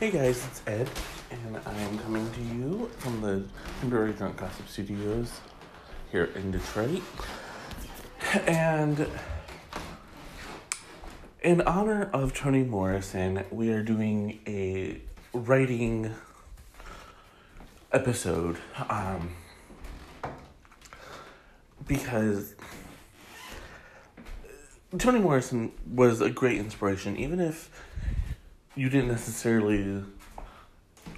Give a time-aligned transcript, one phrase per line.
[0.00, 0.88] Hey guys, it's Ed,
[1.32, 3.42] and I am coming to you from the
[3.80, 5.40] Temporary Drunk Gossip Studios
[6.12, 7.02] here in Detroit.
[8.46, 9.08] And
[11.42, 15.00] in honor of Toni Morrison, we are doing a
[15.36, 16.14] writing
[17.90, 18.58] episode.
[18.88, 19.34] Um,
[21.88, 22.54] because
[24.96, 27.68] Toni Morrison was a great inspiration, even if
[28.78, 30.04] you didn't necessarily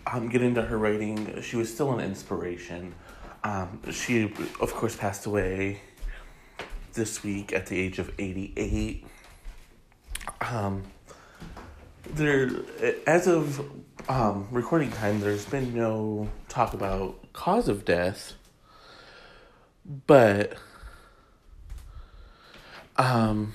[0.06, 1.42] um, get into her writing.
[1.42, 2.94] She was still an inspiration.
[3.44, 5.82] Um, she, of course, passed away
[6.94, 9.04] this week at the age of 88.
[10.40, 10.84] Um,
[12.14, 12.50] there,
[13.06, 13.60] as of
[14.08, 18.32] um, recording time, there's been no talk about cause of death,
[20.06, 20.54] but
[22.96, 23.52] um,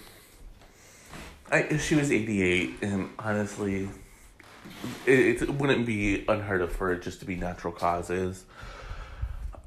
[1.51, 3.89] I, she was 88, and honestly,
[5.05, 8.45] it, it wouldn't be unheard of for it just to be natural causes.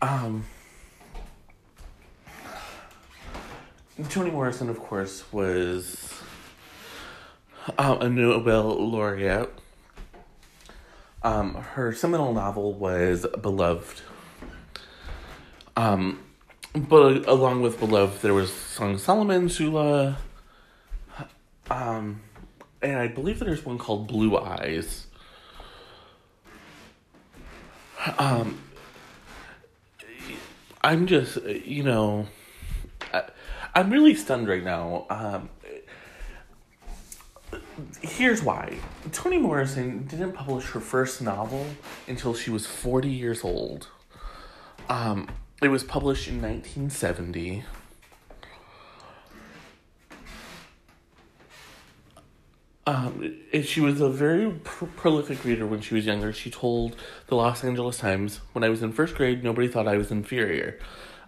[0.02, 0.44] Um,
[4.08, 6.20] Toni Morrison, of course, was
[7.78, 9.52] um, a Nobel laureate.
[11.22, 14.02] Um, her seminal novel was Beloved.
[15.76, 16.20] Um,
[16.74, 20.18] but along with Beloved, there was Song Solomon, Sula,
[21.70, 22.20] um,
[22.82, 25.06] and I believe there's one called Blue Eyes.
[28.18, 28.58] Um,
[30.82, 32.26] I'm just, you know,
[33.12, 33.24] I,
[33.74, 35.06] I'm really stunned right now.
[35.10, 35.50] Um,
[38.00, 38.78] here's why
[39.12, 41.66] Toni Morrison didn't publish her first novel
[42.06, 43.88] until she was 40 years old.
[44.88, 45.28] Um,
[45.60, 47.64] it was published in 1970.
[52.88, 56.32] Um, she was a very pr- prolific reader when she was younger.
[56.32, 59.98] She told the Los Angeles Times, When I was in first grade, nobody thought I
[59.98, 60.78] was inferior.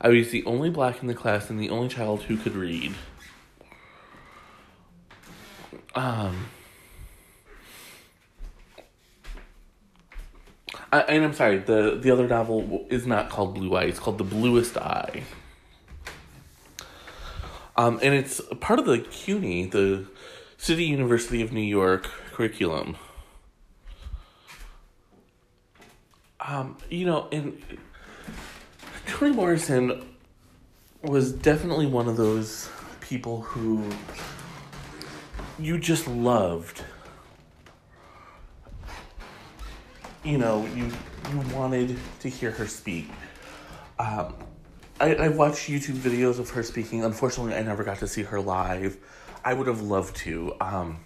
[0.00, 2.94] I was the only black in the class and the only child who could read.
[5.94, 6.46] Um,
[10.90, 14.16] I, and I'm sorry, the, the other novel is not called Blue Eye, it's called
[14.16, 15.24] The Bluest Eye.
[17.76, 20.06] Um, and it's part of the CUNY, the
[20.60, 22.94] City University of New York curriculum.
[26.38, 27.58] Um, you know, and
[29.06, 30.06] Toni Morrison
[31.02, 32.68] was definitely one of those
[33.00, 33.82] people who
[35.58, 36.84] you just loved.
[40.22, 40.92] You know, you
[41.30, 43.08] you wanted to hear her speak.
[43.98, 44.34] Um,
[45.00, 47.02] I, I watched YouTube videos of her speaking.
[47.02, 48.98] Unfortunately, I never got to see her live.
[49.44, 50.54] I would have loved to.
[50.60, 51.00] Um,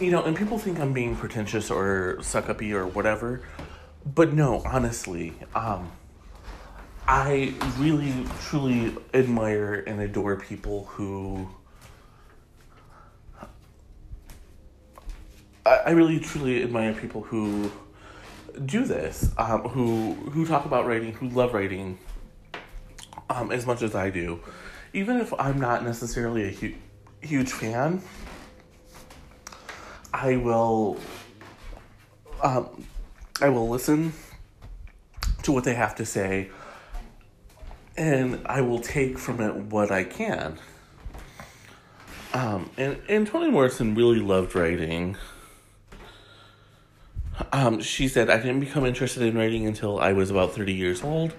[0.00, 3.42] you know, and people think I'm being pretentious or suck uppy or whatever,
[4.04, 5.90] but no, honestly, um,
[7.06, 8.12] I really
[8.42, 11.48] truly admire and adore people who.
[15.64, 17.70] I, I really truly admire people who
[18.64, 21.98] do this, um, who who talk about writing, who love writing,
[23.30, 24.40] um, as much as I do
[24.92, 26.74] even if I'm not necessarily a hu-
[27.20, 28.02] huge fan,
[30.12, 30.98] I will
[32.42, 32.84] um,
[33.40, 34.12] I will listen
[35.42, 36.50] to what they have to say
[37.98, 40.58] and I will take from it what I can.
[42.32, 45.16] Um, and, and Toni Morrison really loved writing.
[47.52, 51.02] Um, she said, I didn't become interested in writing until I was about 30 years
[51.02, 51.34] old.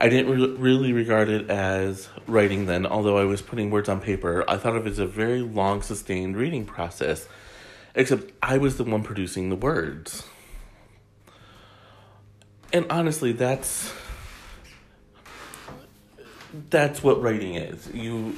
[0.00, 4.00] I didn't re- really regard it as writing then, although I was putting words on
[4.00, 4.44] paper.
[4.48, 7.26] I thought of it as a very long, sustained reading process,
[7.96, 10.24] except I was the one producing the words.
[12.72, 13.92] And honestly, that's
[16.70, 17.88] that's what writing is.
[17.92, 18.36] You,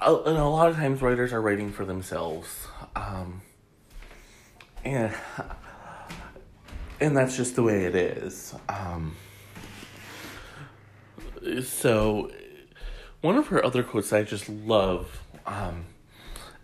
[0.00, 2.66] and a lot of times, writers are writing for themselves,
[2.96, 3.42] um,
[4.84, 5.14] and
[7.00, 8.54] and that's just the way it is.
[8.68, 9.16] Um,
[11.62, 12.30] so
[13.20, 15.86] one of her other quotes I just love um,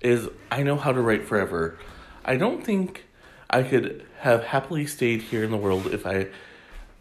[0.00, 1.78] is I know how to write forever.
[2.24, 3.04] I don't think
[3.48, 6.28] I could have happily stayed here in the world if I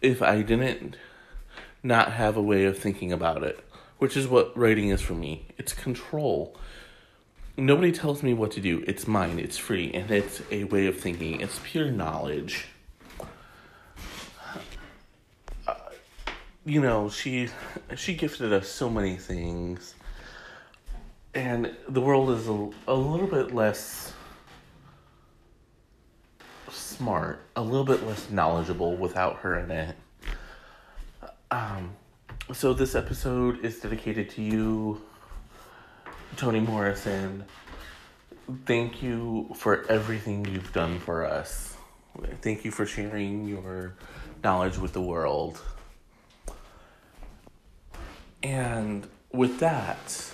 [0.02, 0.96] if I didn't
[1.82, 3.58] not have a way of thinking about it,
[3.98, 5.46] which is what writing is for me.
[5.56, 6.56] It's control.
[7.56, 8.84] Nobody tells me what to do.
[8.86, 9.38] It's mine.
[9.38, 11.40] It's free and it's a way of thinking.
[11.40, 12.66] It's pure knowledge.
[16.66, 17.48] You know, she
[17.94, 19.94] she gifted us so many things,
[21.32, 24.12] and the world is a, a little bit less
[26.68, 29.96] smart, a little bit less knowledgeable without her in it.
[31.52, 31.94] Um,
[32.52, 35.00] so this episode is dedicated to you,
[36.36, 37.44] Toni Morrison.
[38.64, 41.76] Thank you for everything you've done for us.
[42.42, 43.94] Thank you for sharing your
[44.42, 45.60] knowledge with the world.
[48.42, 50.32] And with that,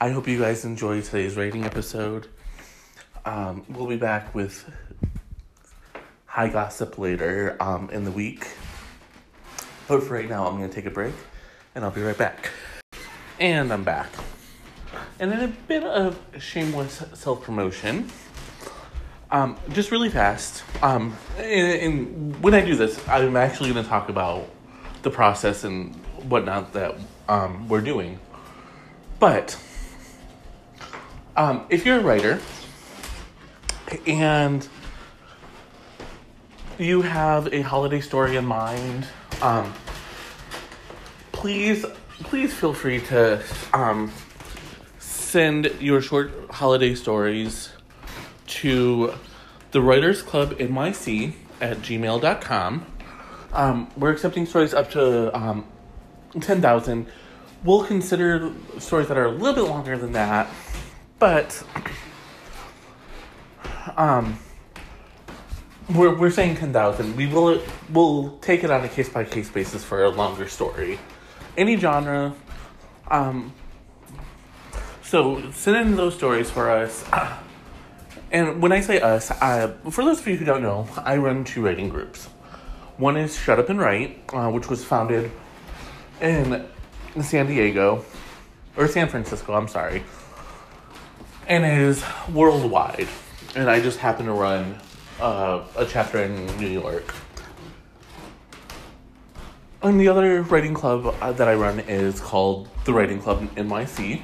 [0.00, 2.28] I hope you guys enjoy today's rating episode.
[3.24, 4.70] Um, we'll be back with
[6.26, 8.48] high gossip later um, in the week.
[9.86, 11.14] But for right now, I'm going to take a break
[11.74, 12.50] and I'll be right back.
[13.38, 14.10] And I'm back.
[15.18, 18.10] And in a bit of shameless self promotion,
[19.30, 20.64] um, just really fast.
[20.82, 24.48] Um, and, and when I do this, I'm actually going to talk about
[25.02, 25.94] the process and
[26.28, 26.94] whatnot that
[27.28, 28.18] um, we're doing.
[29.18, 29.58] But
[31.36, 32.40] um, if you're a writer
[34.06, 34.66] and
[36.78, 39.06] you have a holiday story in mind,
[39.42, 39.72] um,
[41.32, 41.84] please
[42.20, 43.42] please feel free to
[43.72, 44.10] um,
[44.98, 47.70] send your short holiday stories
[48.46, 49.12] to
[49.72, 52.86] the Writers Club NYC at gmail.com.
[53.52, 55.66] Um, we're accepting stories up to um,
[56.40, 57.06] 10,000.
[57.64, 60.48] We'll consider stories that are a little bit longer than that,
[61.18, 61.62] but
[63.96, 64.38] um,
[65.94, 67.16] we're, we're saying 10,000.
[67.16, 67.60] We will
[67.90, 70.98] we'll take it on a case by case basis for a longer story.
[71.56, 72.34] Any genre.
[73.08, 73.52] Um,
[75.02, 77.04] so send in those stories for us.
[78.32, 81.44] And when I say us, uh, for those of you who don't know, I run
[81.44, 82.26] two writing groups.
[82.96, 85.30] One is Shut Up and Write, uh, which was founded
[86.24, 86.64] in
[87.22, 88.04] San Diego,
[88.76, 90.02] or San Francisco, I'm sorry,
[91.46, 93.08] and is worldwide.
[93.54, 94.80] And I just happen to run
[95.20, 97.14] uh, a chapter in New York.
[99.82, 104.22] And the other writing club uh, that I run is called the Writing Club NYC,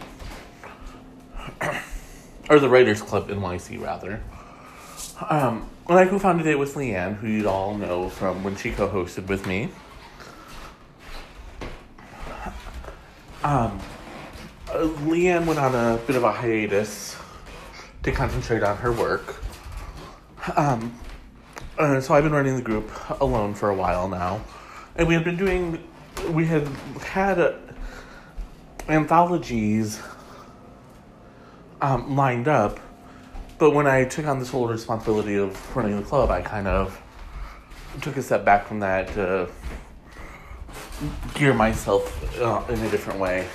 [2.49, 4.23] or the Writers Club NYC, rather.
[5.29, 9.27] Um, and I co-founded it with Leanne, who you'd all know from when she co-hosted
[9.27, 9.69] with me.
[13.43, 13.81] Um,
[14.69, 17.17] uh, Leanne went on a bit of a hiatus
[18.03, 19.43] to concentrate on her work.
[20.57, 20.95] Um,
[21.79, 22.91] uh, so I've been running the group
[23.21, 24.45] alone for a while now,
[24.97, 25.83] and we have been doing.
[26.29, 26.69] We had
[27.01, 27.55] had uh,
[28.89, 30.03] anthologies
[31.81, 32.79] um, lined up,
[33.59, 37.01] but when I took on this whole responsibility of running the club, I kind of
[38.03, 39.49] took a step back from that to
[41.35, 43.47] gear myself uh, in a different way.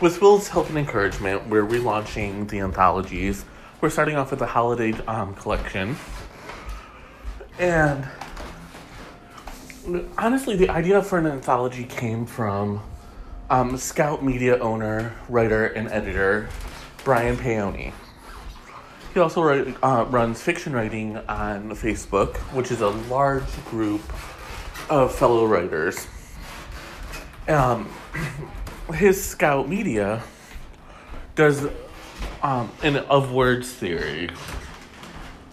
[0.00, 3.44] With Will's help and encouragement, we're relaunching the anthologies.
[3.80, 5.96] We're starting off with the holiday um, collection.
[7.58, 8.06] And
[10.16, 12.82] honestly, the idea for an anthology came from
[13.50, 16.48] um, Scout Media owner, writer, and editor
[17.04, 17.92] Brian Paone.
[19.12, 24.02] He also write, uh, runs fiction writing on Facebook, which is a large group
[24.88, 26.06] of fellow writers.
[27.50, 27.88] Um,
[28.94, 30.22] his Scout Media
[31.34, 31.66] does
[32.42, 34.30] um, an of words theory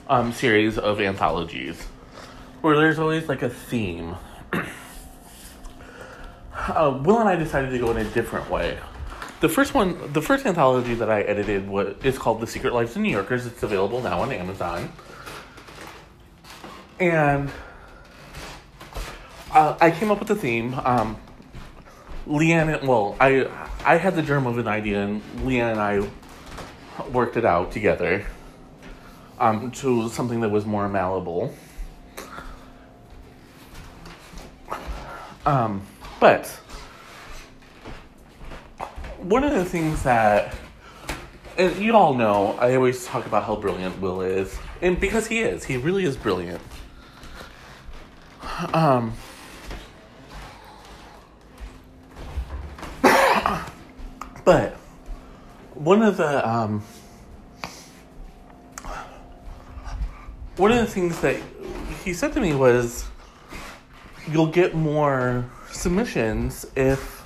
[0.08, 1.88] um, series of anthologies
[2.62, 4.16] where there's always like a theme.
[6.54, 8.78] uh, Will and I decided to go in a different way.
[9.40, 12.96] The first one, the first anthology that I edited was is called The Secret Lives
[12.96, 13.48] of New Yorkers.
[13.48, 14.92] It's available now on Amazon.
[17.00, 17.50] And
[19.52, 20.76] uh, I came up with a theme.
[20.84, 21.18] Um,
[22.28, 23.50] Leanne, well, I
[23.86, 26.08] I had the germ of an idea, and Leanne and I
[27.12, 28.26] worked it out together
[29.40, 31.54] um, to something that was more malleable.
[35.46, 35.82] Um,
[36.20, 36.48] but
[39.20, 40.54] one of the things that,
[41.58, 45.40] and you all know, I always talk about how brilliant Will is, and because he
[45.40, 46.62] is, he really is brilliant.
[48.74, 49.14] Um,
[54.48, 54.72] but
[55.74, 56.82] one of the um,
[60.56, 61.36] one of the things that
[62.06, 63.04] he said to me was,
[64.32, 67.26] "You'll get more submissions if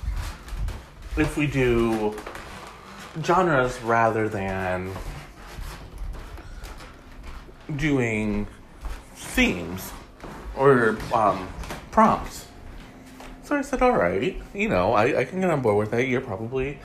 [1.16, 2.16] if we do
[3.22, 4.90] genres rather than
[7.76, 8.48] doing
[9.14, 9.92] themes
[10.56, 11.48] or um,
[11.92, 12.46] prompts."
[13.44, 16.08] So I said, "All right, you know, I, I can get on board with that.
[16.08, 16.80] You're probably."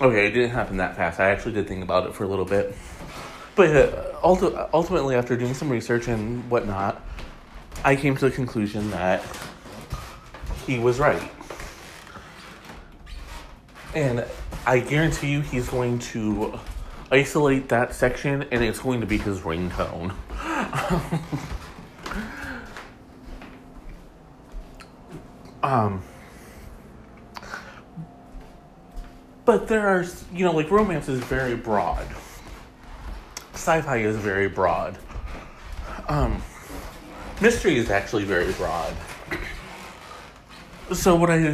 [0.00, 1.20] Okay, it didn't happen that fast.
[1.20, 2.74] I actually did think about it for a little bit.
[3.54, 7.00] but ultimately, after doing some research and whatnot,
[7.84, 9.24] I came to the conclusion that
[10.66, 11.22] he was right.
[13.94, 14.24] And
[14.66, 16.58] I guarantee you he's going to
[17.12, 20.12] isolate that section and it's going to be his ringtone.
[25.62, 26.02] um,
[29.44, 32.06] but there are, you know, like romance is very broad.
[33.52, 34.98] Sci-fi is very broad.
[36.08, 36.42] Um,
[37.40, 38.94] mystery is actually very broad.
[40.92, 41.52] So what I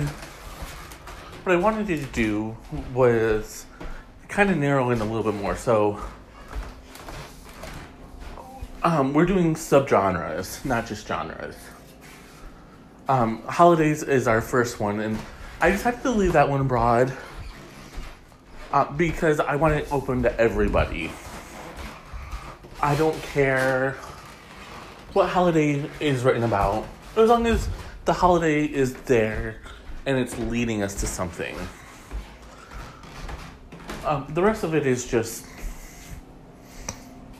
[1.44, 2.56] what I wanted to do
[2.92, 3.66] was
[4.28, 5.56] kind of narrow in a little bit more.
[5.56, 6.00] So
[8.82, 11.56] um, we're doing subgenres, not just genres.
[13.08, 15.18] Um, holidays is our first one, and
[15.60, 17.12] I decided to leave that one broad
[18.72, 21.10] uh, because I want it open to everybody.
[22.82, 23.92] I don't care
[25.12, 26.86] what holiday is written about,
[27.16, 27.68] as long as
[28.04, 29.56] the holiday is there
[30.06, 31.56] and it's leading us to something.
[34.04, 35.44] Um, the rest of it is just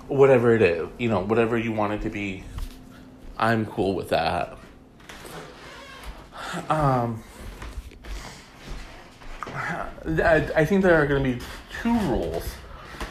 [0.08, 2.44] whatever it is, you know, whatever you want it to be.
[3.38, 4.58] I'm cool with that.
[6.68, 7.22] Um,
[9.54, 11.44] I, think there are going to be
[11.82, 12.44] two rules.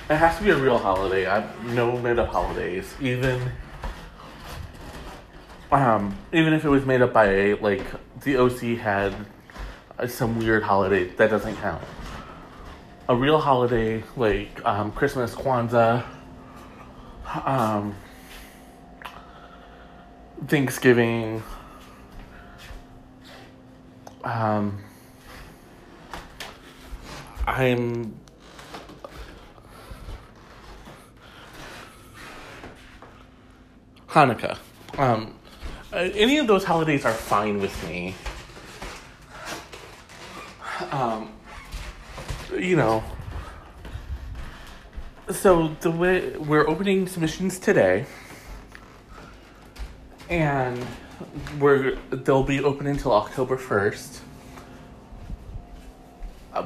[0.10, 1.28] It has to be a real holiday.
[1.28, 3.52] I no made up holidays, even
[5.72, 7.86] um, even if it was made up by a like
[8.22, 9.14] the OC had
[10.08, 11.84] some weird holiday that doesn't count.
[13.08, 16.06] A real holiday like um, Christmas, Kwanzaa,
[17.46, 17.96] um,
[20.48, 21.44] Thanksgiving,
[24.24, 24.84] um,
[27.50, 28.14] I'm
[34.08, 34.58] Hanukkah.
[35.00, 35.34] Um,
[35.92, 38.14] uh, any of those holidays are fine with me.
[40.92, 41.32] Um,
[42.56, 43.04] you know.
[45.32, 48.06] So the way we're opening submissions today,
[50.30, 50.86] and
[51.60, 54.22] we're they'll be open until October first.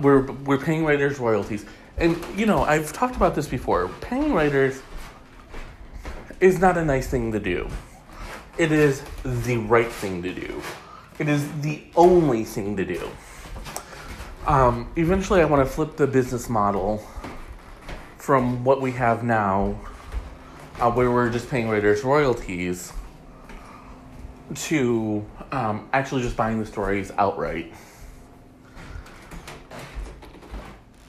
[0.02, 1.66] We're we're paying writers royalties,
[1.98, 3.90] and you know I've talked about this before.
[4.02, 4.82] Paying writers
[6.40, 7.70] is not a nice thing to do.
[8.58, 10.62] It is the right thing to do.
[11.20, 13.10] It is the only thing to do.
[14.46, 17.06] Um, eventually, I want to flip the business model
[18.18, 19.80] from what we have now,
[20.80, 22.92] uh, where we're just paying writers royalties,
[24.56, 27.74] to um, actually just buying the stories outright.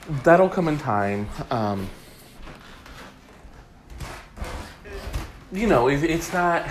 [0.07, 1.27] That'll come in time.
[1.49, 1.89] Um,
[5.51, 6.67] you know, it, it's not.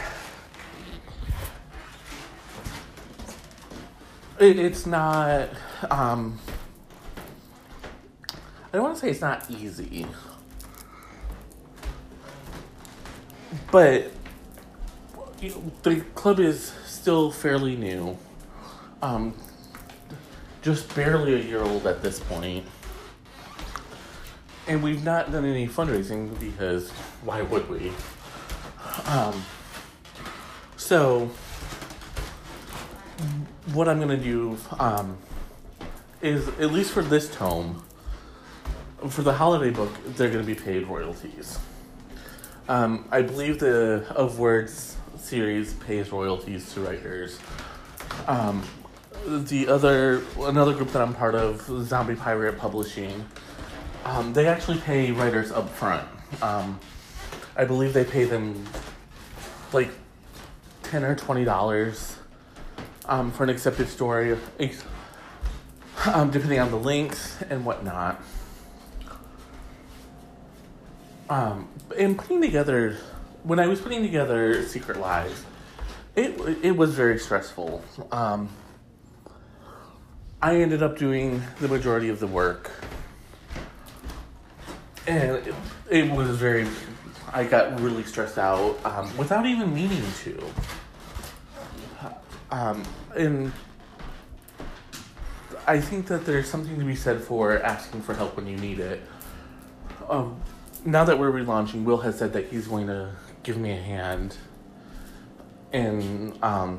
[4.38, 5.48] It, it's not.
[5.90, 6.38] Um,
[8.28, 10.06] I don't want to say it's not easy,
[13.72, 14.12] but
[15.40, 18.16] you know, the club is still fairly new.
[19.02, 19.34] Um,
[20.62, 22.64] just barely a year old at this point.
[24.66, 26.90] And we've not done any fundraising because
[27.22, 27.92] why would we?
[29.06, 29.44] Um,
[30.76, 31.26] so,
[33.72, 35.18] what I'm gonna do um,
[36.22, 37.84] is, at least for this tome,
[39.08, 41.58] for the holiday book, they're to be paid royalties.
[42.68, 47.38] Um, I believe the Of Words series pays royalties to writers.
[48.26, 48.62] Um,
[49.26, 53.26] the other another group that I'm part of, Zombie Pirate Publishing,
[54.04, 56.06] um, they actually pay writers up front.
[56.42, 56.78] Um,
[57.56, 58.64] I believe they pay them
[59.72, 59.90] like
[60.82, 62.16] ten or twenty dollars
[63.06, 64.36] um, for an accepted story,
[66.06, 68.20] um, depending on the length and whatnot
[71.28, 72.96] um, in putting together,
[73.42, 75.44] when I was putting together Secret Lives,
[76.16, 77.82] it it was very stressful.
[78.12, 78.48] Um,
[80.42, 82.70] I ended up doing the majority of the work,
[85.06, 85.54] and
[85.90, 86.66] it, was very.
[87.32, 90.44] I got really stressed out um, without even meaning to.
[92.50, 92.82] Um,
[93.16, 93.52] and
[95.66, 98.78] I think that there's something to be said for asking for help when you need
[98.78, 99.02] it.
[100.08, 100.40] Um,
[100.84, 103.10] now that we're relaunching, Will has said that he's going to
[103.42, 104.36] give me a hand
[105.72, 106.78] in um,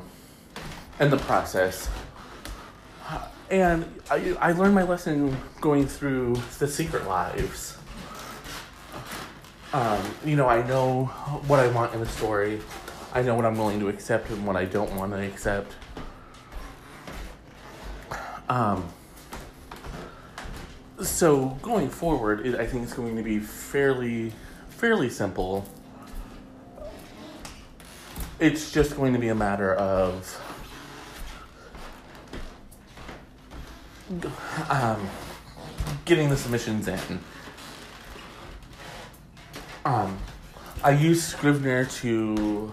[1.00, 1.88] in the process.
[3.48, 7.76] And I, I learned my lesson going through the Secret Lives.
[9.72, 11.06] Um, you know, I know
[11.46, 12.60] what I want in a story.
[13.12, 15.72] I know what I'm willing to accept and what I don't want to accept.
[18.48, 18.88] Um,
[21.02, 24.32] so going forward, it, I think it's going to be fairly,
[24.68, 25.66] fairly simple.
[28.38, 30.40] It's just going to be a matter of
[34.68, 35.08] um,
[36.04, 37.20] getting the submissions in.
[39.86, 40.18] Um,
[40.82, 42.72] I use Scrivener to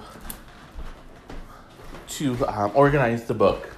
[2.08, 3.70] to um, organize the book,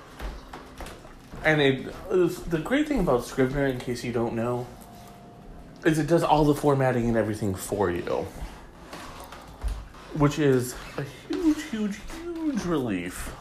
[1.44, 4.66] and it the great thing about Scrivener, in case you don't know,
[5.86, 8.26] is it does all the formatting and everything for you,
[10.14, 13.36] which is a huge, huge, huge relief.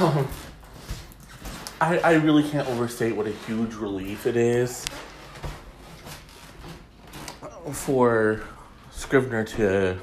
[0.00, 0.26] Um,
[1.82, 4.86] I, I really can't overstate what a huge relief it is
[7.70, 8.42] for
[8.90, 9.98] Scrivener to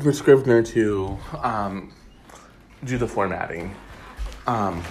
[0.00, 1.92] for Scrivener to um,
[2.84, 3.74] do the formatting.
[4.46, 4.82] Um,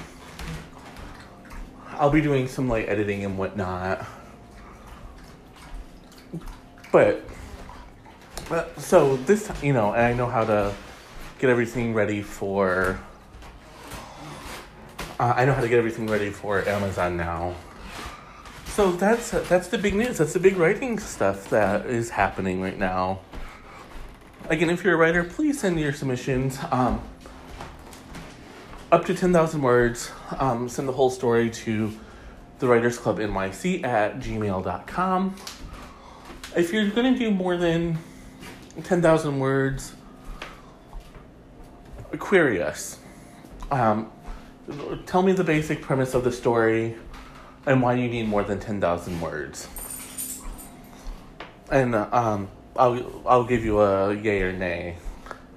[1.91, 4.05] I'll be doing some like editing and whatnot,
[6.91, 7.27] but
[8.51, 10.73] uh, so this you know, and I know how to
[11.39, 12.99] get everything ready for
[15.19, 17.55] uh, I know how to get everything ready for Amazon now.
[18.77, 20.19] So that's that's the big news.
[20.19, 23.21] That's the big writing stuff that is happening right now.
[24.49, 26.59] Again, if you're a writer, please send your submissions.
[26.69, 27.01] Um,
[28.91, 30.11] up to 10,000 words.
[30.37, 31.91] Um, send the whole story to
[32.59, 35.35] the Writers Club NYC at gmail.com.
[36.55, 37.97] If you're going to do more than
[38.83, 39.95] 10,000 words,
[42.19, 42.99] query us.
[43.71, 44.11] Um,
[45.07, 46.95] tell me the basic premise of the story
[47.67, 49.67] and why do you need more than 10,000 words.
[51.69, 52.47] And um,
[52.77, 54.97] I'll, I'll give you a yay or nay.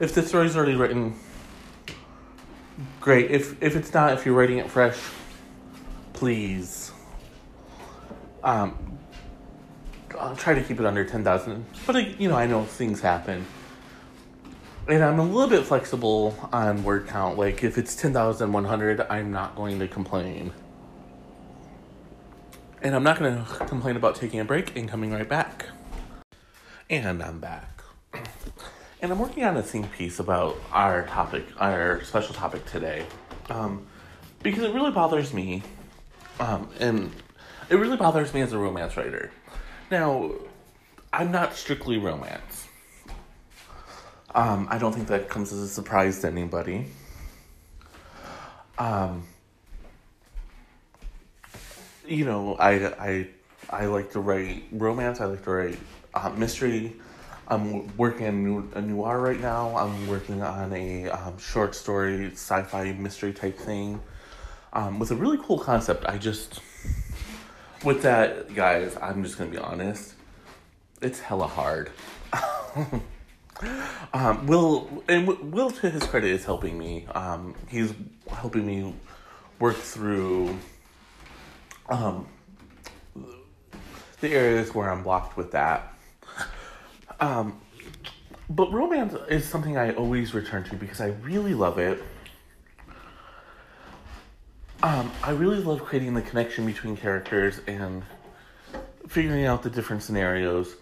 [0.01, 1.15] If the story's already written,
[3.01, 3.31] great.
[3.31, 4.99] If, if it's not, if you're writing it fresh,
[6.13, 6.91] please.
[8.43, 8.99] Um,
[10.19, 11.65] I'll try to keep it under 10,000.
[11.87, 13.47] But, you know, I know things happen
[14.89, 17.39] and I'm a little bit flexible on word count.
[17.39, 20.53] Like if it's 10,100, I'm not going to complain.
[22.83, 25.67] And I'm not going to complain about taking a break and coming right back.
[26.89, 27.83] And I'm back.
[29.03, 33.05] And I'm working on a think piece about our topic, our special topic today.
[33.51, 33.87] Um,
[34.43, 35.63] because it really bothers me.
[36.39, 37.13] Um, and
[37.69, 39.31] it really bothers me as a romance writer.
[39.91, 40.33] Now,
[41.13, 42.67] I'm not strictly romance.
[44.35, 46.87] Um, I don't think that comes as a surprise to anybody.
[48.79, 49.25] Um,
[52.11, 53.29] you know, I, I,
[53.71, 55.21] I like to write romance.
[55.21, 55.79] I like to write
[56.13, 56.97] uh, mystery.
[57.47, 59.77] I'm working on a noir right now.
[59.77, 64.01] I'm working on a um, short story, sci-fi mystery type thing,
[64.73, 66.05] um, with a really cool concept.
[66.07, 66.61] I just,
[67.85, 70.15] with that, guys, I'm just gonna be honest.
[71.01, 71.91] It's hella hard.
[74.15, 77.05] Um, Will and Will, to his credit, is helping me.
[77.15, 77.93] Um, he's
[78.27, 78.95] helping me
[79.59, 80.57] work through
[81.91, 82.27] um,
[84.21, 85.95] the areas where I'm blocked with that.
[87.21, 87.61] Um,
[88.49, 92.03] but romance is something I always return to because I really love it.
[94.83, 98.03] Um, I really love creating the connection between characters and
[99.07, 100.77] figuring out the different scenarios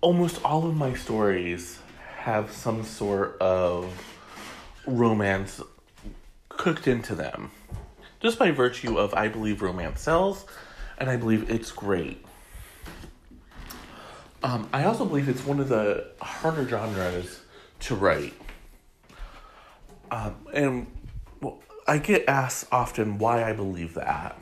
[0.00, 1.78] almost all of my stories
[2.18, 3.92] have some sort of
[4.86, 5.60] romance
[6.48, 7.50] cooked into them.
[8.20, 10.44] Just by virtue of I believe romance sells
[10.98, 12.24] and I believe it's great.
[14.42, 17.40] Um, I also believe it's one of the harder genres
[17.80, 18.34] to write.
[20.10, 20.86] Um, and
[21.40, 24.38] well, I get asked often why I believe that.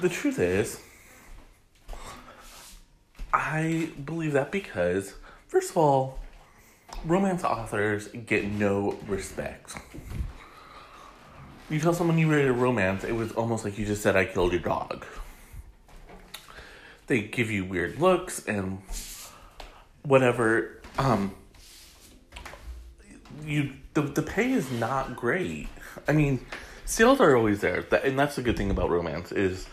[0.00, 0.80] The truth is,
[3.32, 5.14] I believe that because,
[5.46, 6.18] first of all,
[7.04, 9.76] romance authors get no respect.
[11.70, 14.24] You tell someone you read a romance, it was almost like you just said, I
[14.24, 15.04] killed your dog.
[17.06, 18.82] They give you weird looks and
[20.02, 20.80] whatever.
[20.98, 21.34] Um,
[23.44, 25.68] you the, the pay is not great.
[26.08, 26.44] I mean,
[26.84, 29.66] sales are always there, and that's the good thing about romance is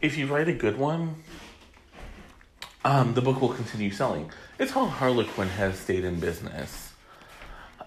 [0.00, 1.22] if you write a good one,
[2.84, 4.30] um, the book will continue selling.
[4.62, 6.92] It's how Harlequin has stayed in business.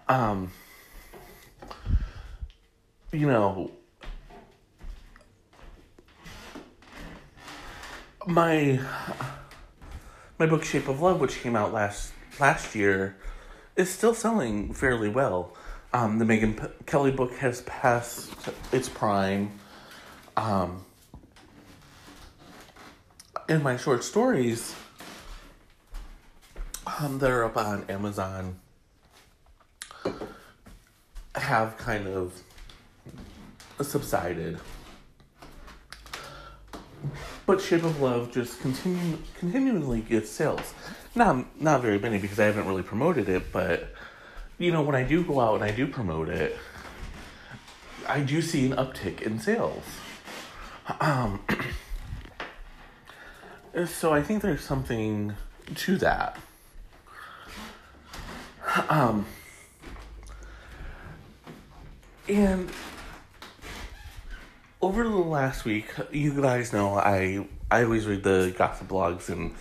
[0.09, 0.51] Um,
[3.13, 3.71] you know,
[8.27, 8.81] my
[10.37, 12.11] my book Shape of Love, which came out last
[12.41, 13.15] last year,
[13.77, 15.55] is still selling fairly well.
[15.93, 18.33] Um, the Megan P- Kelly book has passed
[18.73, 19.49] its prime.
[20.35, 20.83] Um,
[23.47, 24.75] and my short stories
[26.87, 28.59] um, that are up on Amazon
[31.35, 32.41] have kind of
[33.81, 34.59] subsided.
[37.45, 40.73] But Shape of Love just continue, continually gets sales.
[41.13, 43.93] Not not very many because I haven't really promoted it, but
[44.57, 46.57] you know when I do go out and I do promote it,
[48.07, 49.83] I do see an uptick in sales.
[50.99, 51.41] Um,
[53.85, 55.35] so I think there's something
[55.75, 56.37] to that.
[58.89, 59.25] Um,
[62.27, 62.69] and
[64.81, 69.53] over the last week, you guys know I I always read the gossip blogs and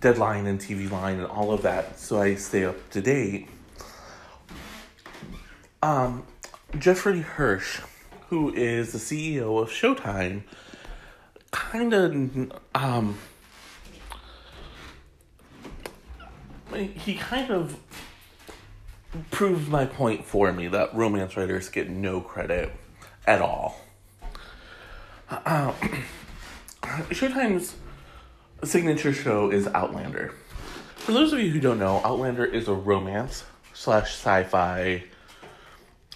[0.00, 3.48] Deadline and TV Line and all of that, so I stay up to date.
[5.82, 6.24] Um,
[6.78, 7.80] Jeffrey Hirsch,
[8.28, 10.42] who is the CEO of Showtime,
[11.50, 13.18] kind of um,
[16.74, 17.76] he kind of
[19.30, 22.72] proved my point for me that romance writers get no credit
[23.26, 23.80] at all.
[25.28, 25.72] Uh,
[27.10, 27.76] Showtime's
[28.64, 30.34] signature show is Outlander.
[30.96, 33.44] For those of you who don't know, Outlander is a romance
[33.74, 35.04] slash sci-fi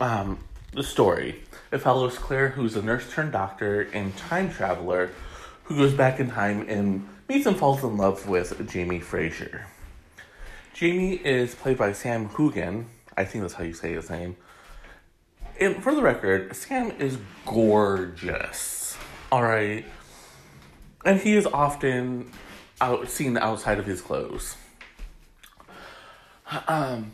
[0.00, 0.38] um,
[0.72, 1.42] the story.
[1.72, 5.11] It follows Claire, who's a nurse turned doctor and time traveler,
[5.64, 9.66] who goes back in time and meets and falls in love with Jamie Fraser.
[10.76, 12.84] Jamie is played by Sam Heughan.
[13.16, 14.36] I think that's how you say his name.
[15.58, 18.94] And for the record, Sam is gorgeous.
[19.32, 19.86] All right.
[21.02, 22.30] And he is often
[22.82, 24.54] out seen outside of his clothes.
[26.68, 27.12] Um,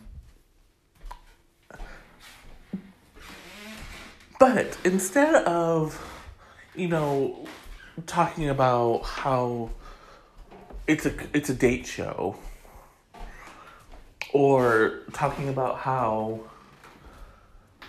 [4.41, 6.05] but instead of,
[6.75, 7.47] you know,
[8.07, 9.71] talking about how
[10.89, 12.37] it's a it's a date show,
[14.33, 16.41] or talking about how,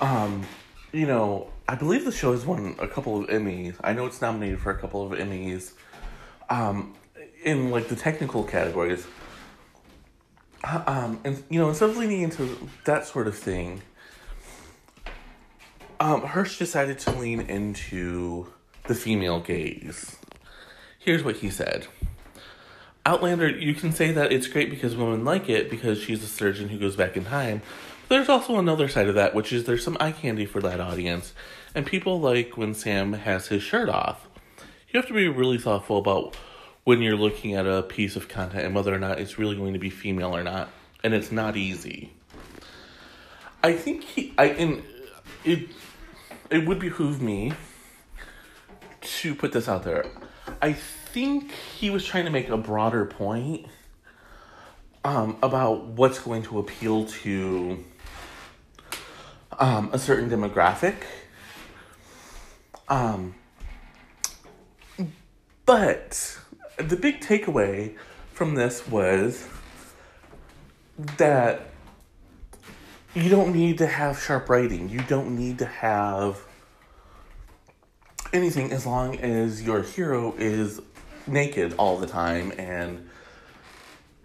[0.02, 0.44] um,
[0.92, 3.76] you know, I believe the show has won a couple of Emmys.
[3.84, 5.74] I know it's nominated for a couple of Emmys.
[6.50, 6.94] Um,
[7.44, 9.06] in like the technical categories.
[10.64, 13.82] Um, and you know, instead of leaning into that sort of thing,
[16.00, 18.48] um, Hirsch decided to lean into
[18.88, 20.16] the female gaze.
[21.00, 21.88] Here's what he said.
[23.06, 26.70] Outlander, you can say that it's great because women like it because she's a surgeon
[26.70, 27.62] who goes back in time.
[28.08, 30.80] But there's also another side of that, which is there's some eye candy for that
[30.80, 31.34] audience,
[31.76, 34.28] and people like when Sam has his shirt off.
[34.90, 36.38] You have to be really thoughtful about
[36.84, 39.74] when you're looking at a piece of content and whether or not it's really going
[39.74, 40.70] to be female or not,
[41.04, 42.14] and it's not easy.
[43.64, 44.84] I think he, I, and
[45.44, 45.70] it,
[46.50, 47.54] it would behoove me
[49.02, 50.06] to put this out there.
[50.62, 50.74] I
[51.14, 53.68] think he was trying to make a broader point
[55.04, 57.84] um, about what's going to appeal to
[59.60, 60.96] um, a certain demographic.
[62.90, 63.36] Um,
[65.68, 66.40] but
[66.78, 67.96] the big takeaway
[68.32, 69.48] from this was
[71.18, 71.70] that
[73.14, 74.90] you don't need to have sharp writing.
[74.90, 76.42] You don't need to have
[78.34, 80.82] anything as long as your hero is
[81.28, 82.52] naked all the time.
[82.58, 83.10] And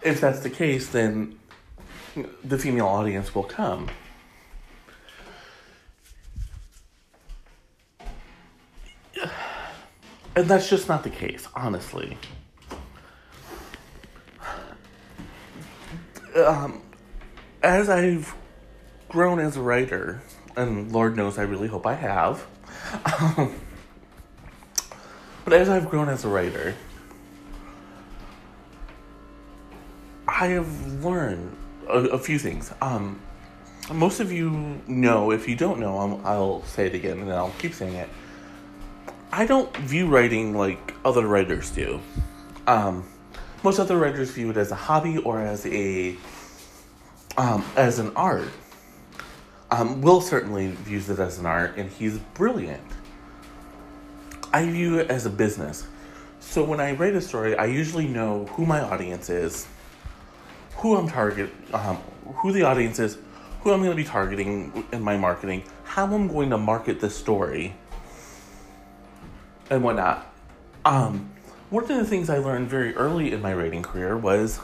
[0.03, 1.39] if that's the case, then
[2.45, 3.89] the female audience will come.
[10.39, 12.17] And that's just not the case, honestly.
[16.37, 16.81] Um,
[17.61, 18.37] as I've
[19.09, 20.23] grown as a writer,
[20.57, 22.47] and Lord knows I really hope I have,
[25.45, 26.77] but as I've grown as a writer,
[30.41, 31.57] I have learned
[31.89, 32.73] a, a few things.
[32.81, 33.21] Um,
[33.93, 37.53] most of you know, if you don't know, I'll, I'll say it again and I'll
[37.59, 38.09] keep saying it.
[39.33, 42.01] I don't view writing like other writers do.
[42.69, 43.05] Um,
[43.65, 46.17] most other writers view it as a hobby or as a
[47.37, 48.49] um, as an art.
[49.73, 52.81] Um, Will certainly views it as an art, and he's brilliant.
[54.53, 55.89] I view it as a business.
[56.39, 59.67] So when I write a story, I usually know who my audience is,
[60.79, 61.97] who I'm target, um,
[62.37, 63.19] who the audience is,
[63.61, 67.17] who I'm going to be targeting in my marketing, how I'm going to market this
[67.17, 67.75] story,
[69.71, 70.33] and whatnot.
[70.85, 71.31] Um,
[71.71, 74.61] one of the things I learned very early in my writing career was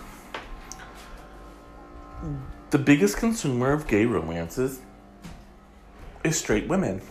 [2.71, 4.81] the biggest consumer of gay romances
[6.23, 7.03] is straight women.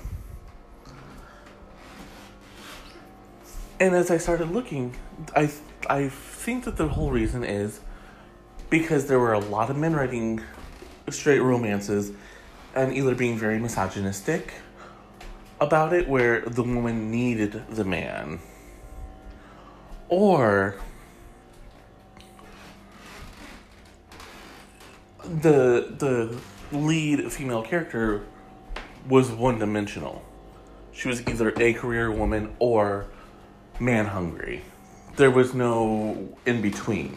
[3.80, 4.96] And as I started looking,
[5.36, 5.52] I
[5.90, 7.82] I think that the whole reason is
[8.70, 10.42] because there were a lot of men writing
[11.10, 12.12] straight romances
[12.76, 14.54] and either being very misogynistic
[15.60, 18.40] about it where the woman needed the man
[20.10, 20.76] or
[25.24, 26.38] the the
[26.76, 28.26] lead female character
[29.08, 30.24] was one dimensional.
[30.92, 33.08] She was either a career woman or
[33.80, 34.64] man hungry.
[35.16, 37.16] There was no in between.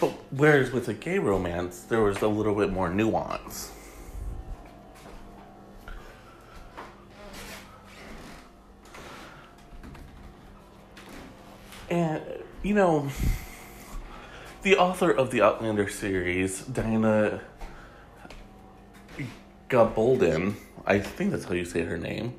[0.00, 3.70] But whereas with a gay romance, there was a little bit more nuance.
[11.90, 12.22] And,
[12.62, 13.08] you know,
[14.62, 17.40] the author of the Outlander series, Diana
[19.68, 20.54] Gabaldon,
[20.86, 22.34] I think that's how you say her name.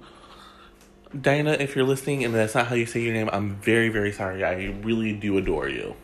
[1.20, 4.14] Diana, if you're listening and that's not how you say your name, I'm very, very
[4.14, 4.44] sorry.
[4.44, 5.96] I really do adore you.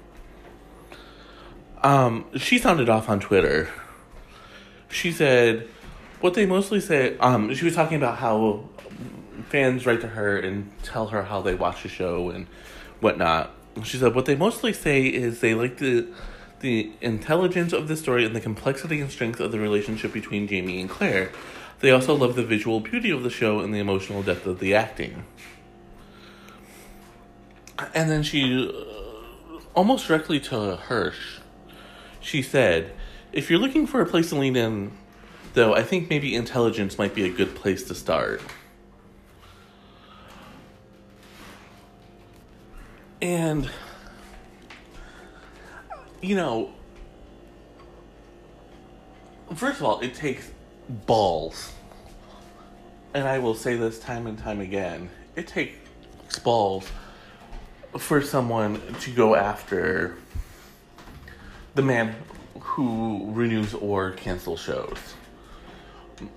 [1.83, 3.69] Um, she sounded off on Twitter.
[4.89, 5.67] She said,
[6.21, 8.67] what they mostly say, um, she was talking about how
[9.49, 12.47] fans write to her and tell her how they watch the show and
[12.99, 13.51] whatnot.
[13.83, 16.07] She said, what they mostly say is they like the
[16.59, 20.81] the intelligence of the story and the complexity and strength of the relationship between Jamie
[20.81, 21.31] and Claire.
[21.81, 24.73] They also love the visual beauty of the show and the emotional depth of the
[24.73, 25.23] acting.
[27.93, 31.36] And then she, uh, almost directly to Hirsch,
[32.27, 32.91] she said,
[33.31, 34.91] If you're looking for a place to lean in,
[35.53, 38.41] though, I think maybe intelligence might be a good place to start.
[43.21, 43.69] And,
[46.21, 46.73] you know,
[49.55, 50.51] first of all, it takes
[50.89, 51.71] balls.
[53.13, 56.89] And I will say this time and time again it takes balls
[57.97, 60.17] for someone to go after
[61.77, 62.15] the man
[62.59, 64.97] who renews or cancels shows.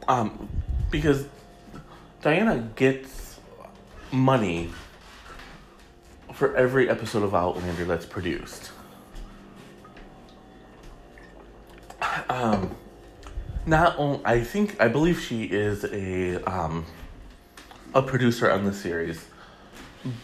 [0.06, 0.50] Um,
[0.90, 1.26] because
[2.20, 3.40] Diana gets
[4.12, 4.68] money
[6.34, 8.70] for every episode of Outlander that's produced.
[12.28, 12.76] Um,
[13.64, 16.84] not only, I think, I believe she is a um,
[17.94, 19.24] a producer on the series,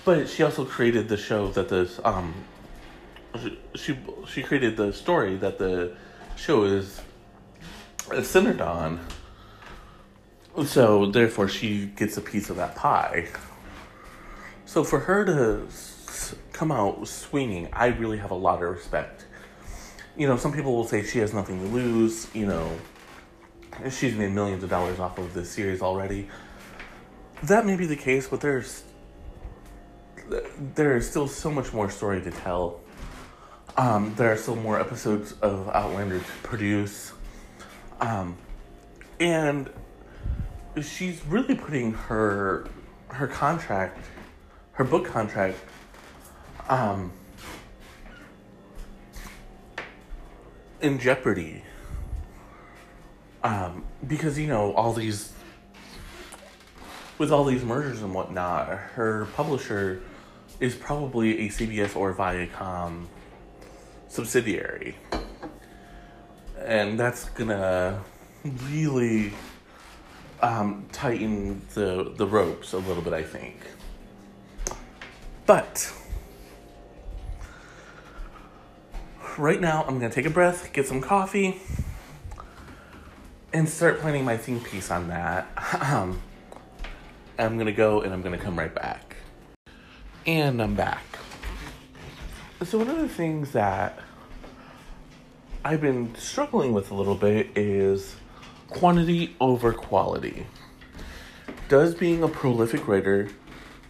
[0.04, 2.34] but she also created the show that this um,
[3.74, 5.96] she she created the story that the
[6.36, 7.00] show is
[8.22, 9.00] centered on.
[10.64, 13.28] So therefore, she gets a piece of that pie.
[14.64, 15.66] So for her to
[16.52, 19.26] come out swinging, I really have a lot of respect.
[20.16, 22.28] You know, some people will say she has nothing to lose.
[22.34, 22.70] You know,
[23.90, 26.28] she's made millions of dollars off of this series already.
[27.42, 28.84] That may be the case, but there's
[30.74, 32.80] there is still so much more story to tell.
[33.78, 37.12] Um, there are still more episodes of Outlander to produce.
[38.00, 38.38] Um,
[39.20, 39.68] and
[40.80, 42.66] she's really putting her
[43.08, 44.06] her contract,
[44.72, 45.58] her book contract,
[46.68, 47.12] um,
[50.80, 51.62] in jeopardy.
[53.44, 55.34] Um, because you know all these,
[57.18, 60.02] with all these mergers and whatnot, her publisher
[60.60, 63.06] is probably a CBS or Viacom
[64.16, 64.96] subsidiary.
[66.64, 68.02] And that's gonna
[68.70, 69.34] really
[70.40, 73.60] um, tighten the, the ropes a little bit, I think.
[75.44, 75.92] But
[79.36, 81.60] right now, I'm gonna take a breath, get some coffee,
[83.52, 85.46] and start planning my theme piece on that.
[85.80, 86.22] Um,
[87.38, 89.16] I'm gonna go and I'm gonna come right back.
[90.24, 91.04] And I'm back.
[92.64, 93.98] So, one of the things that
[95.66, 98.14] I've been struggling with a little bit is
[98.68, 100.46] quantity over quality.
[101.68, 103.30] Does being a prolific writer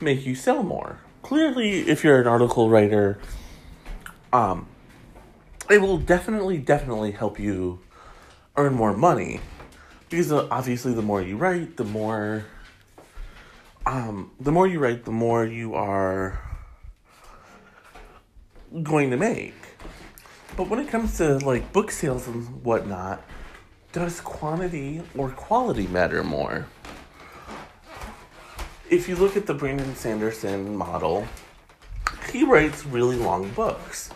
[0.01, 1.01] make you sell more?
[1.21, 3.19] Clearly, if you're an article writer,
[4.33, 4.69] um,
[5.69, 7.81] it will definitely, definitely help you
[8.57, 9.41] earn more money
[10.09, 12.47] because uh, obviously, the more you write, the more,
[13.85, 16.41] um, the more you write, the more you are
[18.83, 19.66] going to make.
[20.57, 23.23] But when it comes to like book sales and whatnot,
[23.93, 26.67] does quantity or quality matter more?
[28.89, 31.27] If you look at the Brandon Sanderson model,
[32.33, 34.11] he writes really long books.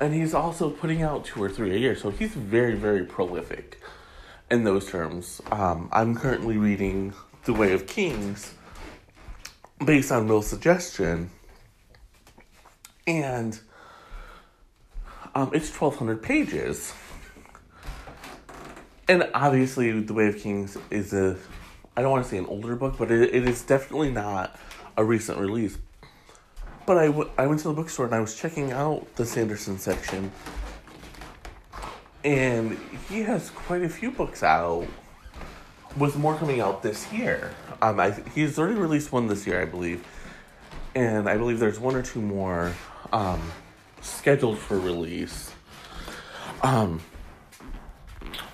[0.00, 1.96] And he's also putting out two or three a year.
[1.96, 3.80] So he's very, very prolific
[4.50, 5.42] in those terms.
[5.50, 7.12] Um, I'm currently reading
[7.44, 8.54] The Way of Kings
[9.84, 11.30] based on Will's suggestion.
[13.06, 13.60] And
[15.34, 16.92] um, it's 1,200 pages.
[19.08, 21.36] And obviously, The Way of Kings is a,
[21.96, 24.58] I don't want to say an older book, but it, it is definitely not
[24.96, 25.78] a recent release.
[26.86, 29.78] But I, w- I went to the bookstore and I was checking out the Sanderson
[29.78, 30.32] section.
[32.24, 34.86] And he has quite a few books out,
[35.96, 37.52] with more coming out this year.
[37.80, 40.04] Um, I, he's already released one this year, I believe.
[40.94, 42.72] And I believe there's one or two more
[43.12, 43.40] um,
[44.02, 45.52] scheduled for release.
[46.62, 47.00] Um,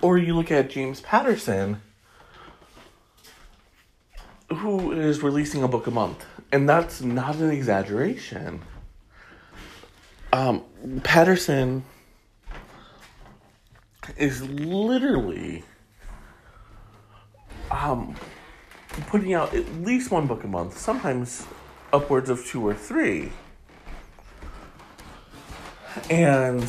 [0.00, 1.80] or you look at James Patterson,
[4.50, 8.62] who is releasing a book a month, and that's not an exaggeration.
[10.32, 10.64] Um,
[11.02, 11.84] Patterson
[14.16, 15.64] is literally
[17.70, 18.14] um,
[19.08, 21.46] putting out at least one book a month, sometimes
[21.92, 23.32] upwards of two or three.
[26.10, 26.66] And,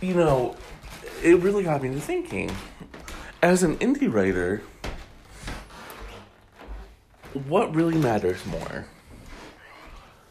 [0.00, 0.56] you know,
[1.22, 2.50] it really got me to thinking.
[3.42, 4.62] As an indie writer,
[7.46, 8.86] what really matters more?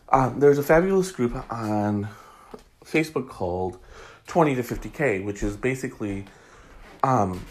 [0.09, 2.07] Um, there's a fabulous group on
[2.83, 3.77] Facebook called
[4.27, 6.25] 20 to 50K, which is basically
[7.03, 7.45] um,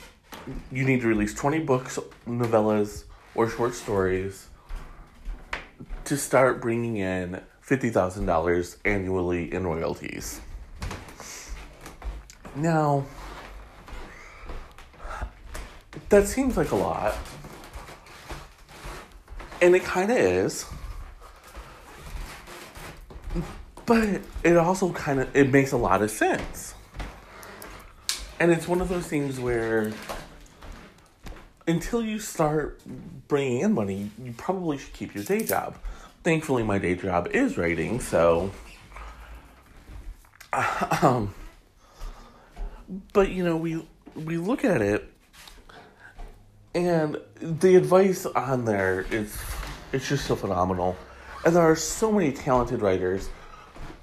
[0.72, 4.47] you need to release 20 books, novellas, or short stories
[6.08, 10.40] to start bringing in $50,000 annually in royalties.
[12.56, 13.04] Now,
[16.08, 17.14] that seems like a lot.
[19.60, 20.64] And it kind of is.
[23.84, 26.72] But it also kind of it makes a lot of sense.
[28.40, 29.92] And it's one of those things where
[31.66, 32.80] until you start
[33.28, 35.76] bringing in money, you probably should keep your day job.
[36.22, 38.50] Thankfully, my day job is writing, so.
[41.02, 41.34] Um,
[43.12, 45.12] but you know, we we look at it,
[46.74, 49.36] and the advice on there is
[49.92, 50.96] it's just so phenomenal,
[51.44, 53.28] and there are so many talented writers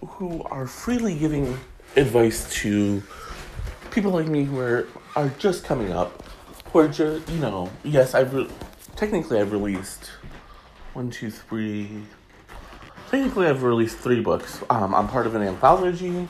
[0.06, 1.58] who are freely giving
[1.95, 3.01] advice to
[3.91, 6.23] people like me who are, are just coming up,
[6.71, 8.49] who are just, you know, yes, I've, re-
[8.95, 10.12] technically I've released
[10.95, 11.89] one, two, three,
[13.12, 14.63] technically I've released three books.
[14.69, 16.25] Um, I'm part of an anthology,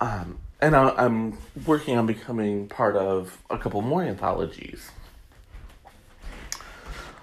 [0.00, 4.90] um, and I, I'm working on becoming part of a couple more anthologies.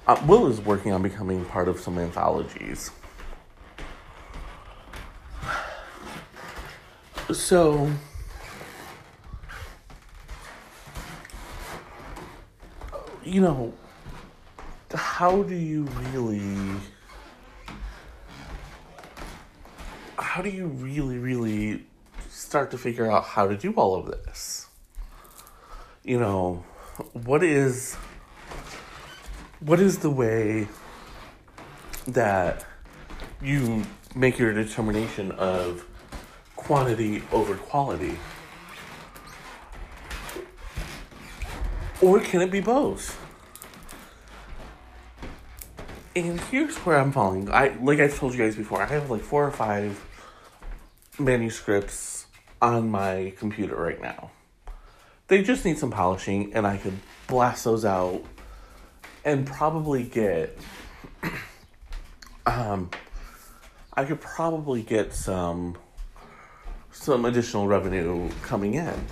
[0.08, 2.89] Uh, Will is working on becoming part of some anthologies.
[7.34, 7.91] So,
[13.25, 13.73] you know,
[14.93, 16.41] how do you really.
[20.17, 21.86] How do you really, really
[22.30, 24.67] start to figure out how to do all of this?
[26.04, 26.63] You know,
[27.13, 27.95] what is.
[29.60, 30.69] What is the way
[32.08, 32.65] that
[33.41, 33.84] you
[34.15, 35.86] make your determination of
[36.56, 38.17] quantity over quality?
[42.02, 43.29] Or can it be both?
[46.19, 47.49] And here's where I'm falling.
[47.49, 50.03] I like I told you guys before, I have like four or five
[51.17, 52.25] manuscripts
[52.62, 54.29] on my computer right now.
[55.29, 58.21] They just need some polishing and I could blast those out
[59.23, 60.58] and probably get
[62.45, 62.89] um
[63.93, 65.77] I could probably get some
[66.91, 69.05] some additional revenue coming in.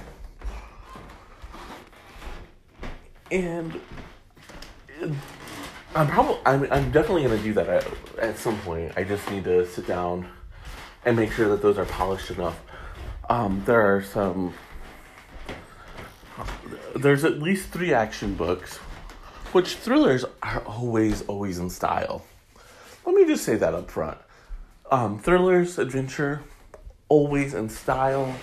[3.31, 3.79] And
[5.97, 7.87] I'm probably I'm, I'm definitely to do that at,
[8.19, 8.93] at some point.
[8.95, 10.29] I just need to sit down
[11.03, 12.61] and make sure that those are polished enough.
[13.31, 14.53] Um, there are some
[16.95, 18.77] there's at least three action books,
[19.53, 22.23] which thrillers are always always in style.
[23.03, 24.19] Let me just say that up front.
[24.91, 26.43] Um, thrillers, adventure,
[27.09, 28.35] always in style.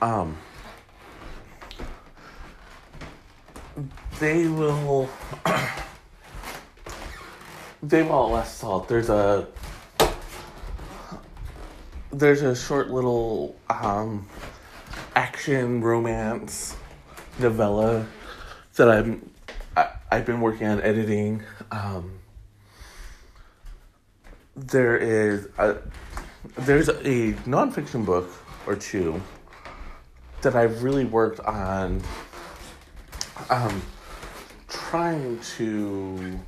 [0.00, 0.38] Um,
[4.20, 5.10] they will.
[7.88, 8.88] they will last salt.
[8.88, 9.46] There's a.
[12.12, 14.26] There's a short little um,
[15.14, 16.76] action romance
[17.38, 18.06] novella
[18.76, 19.30] that I'm
[19.76, 21.42] I, I've been working on editing.
[21.70, 22.18] um,
[24.56, 25.76] there is a
[26.58, 28.30] there's a nonfiction book
[28.66, 29.20] or two
[30.40, 32.00] that I've really worked on
[33.50, 33.82] um,
[34.68, 36.38] trying to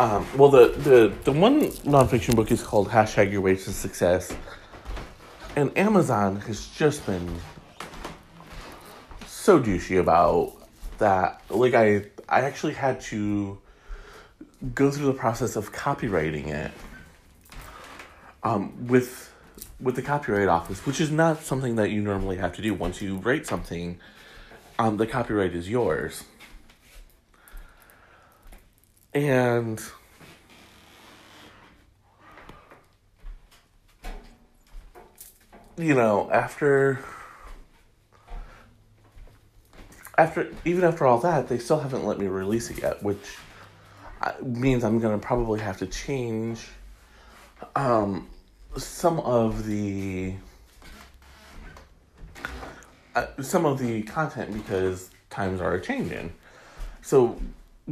[0.00, 4.34] um, well the, the the one nonfiction book is called hashtag your way to success
[5.56, 7.28] and Amazon has just been
[9.26, 10.54] so douchey about
[10.98, 13.58] that like I I actually had to
[14.74, 16.72] go through the process of copywriting it
[18.42, 19.32] um, with
[19.80, 22.74] with the copyright office, which is not something that you normally have to do.
[22.74, 23.98] Once you write something,
[24.78, 26.24] um, the copyright is yours.
[29.12, 29.82] And
[35.76, 37.00] you know, after
[40.16, 43.36] after even after all that, they still haven't let me release it yet, which
[44.20, 46.68] uh, means I'm gonna probably have to change
[47.74, 48.28] um,
[48.76, 50.34] some of the
[53.14, 56.32] uh, some of the content because times are changing.
[57.02, 57.40] So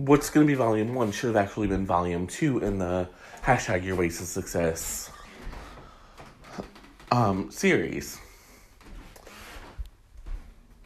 [0.06, 3.08] what's going to be volume one should have actually been volume two in the
[3.42, 5.10] hashtag your way to success
[7.10, 8.18] um, series.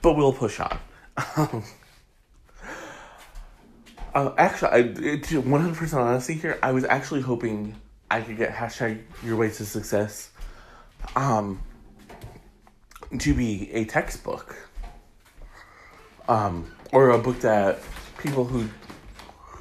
[0.00, 0.78] But we'll push on.
[4.14, 7.76] uh, actually, I, it, 100% honesty here, I was actually hoping
[8.10, 10.30] I could get hashtag your way to success
[11.14, 11.60] um,
[13.18, 14.56] to be a textbook
[16.28, 17.80] um, or a book that
[18.18, 18.68] people who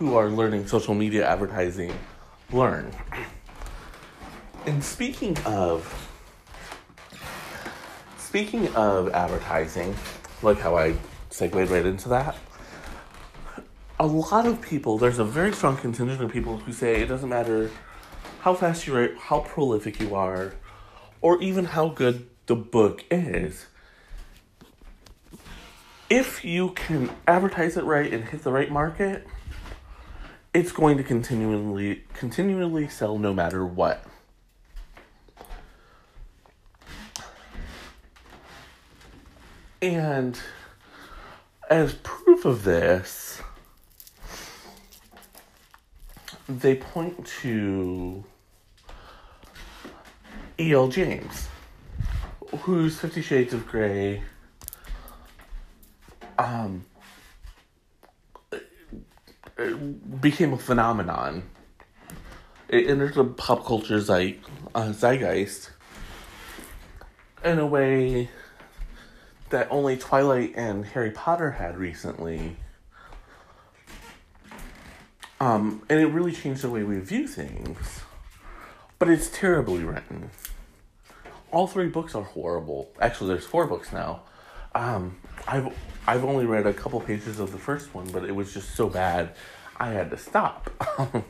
[0.01, 1.93] who are learning social media advertising
[2.51, 2.91] learn.
[4.65, 6.09] And speaking of
[8.17, 9.95] speaking of advertising,
[10.41, 10.95] like how I
[11.29, 12.35] segued right into that,
[13.99, 17.29] a lot of people, there's a very strong contingent of people who say it doesn't
[17.29, 17.69] matter
[18.39, 20.55] how fast you write, how prolific you are,
[21.21, 23.67] or even how good the book is.
[26.09, 29.27] If you can advertise it right and hit the right market,
[30.53, 34.03] it's going to continually continually sell no matter what.
[39.81, 40.39] And
[41.69, 43.41] as proof of this,
[46.47, 48.23] they point to
[50.59, 50.89] E.L.
[50.89, 51.47] James,
[52.59, 54.21] whose Fifty Shades of Grey
[56.37, 56.85] um,
[60.19, 61.43] became a phenomenon.
[62.67, 64.39] It entered the pop culture zeit,
[64.73, 65.71] uh, zeitgeist
[67.43, 68.29] in a way
[69.49, 72.55] that only Twilight and Harry Potter had recently.
[75.39, 78.01] Um, and it really changed the way we view things.
[78.99, 80.29] But it's terribly written.
[81.51, 82.91] All three books are horrible.
[83.01, 84.21] Actually, there's four books now.
[84.73, 85.73] Um, I've
[86.07, 88.89] I've only read a couple pages of the first one, but it was just so
[88.89, 89.35] bad,
[89.77, 90.69] I had to stop.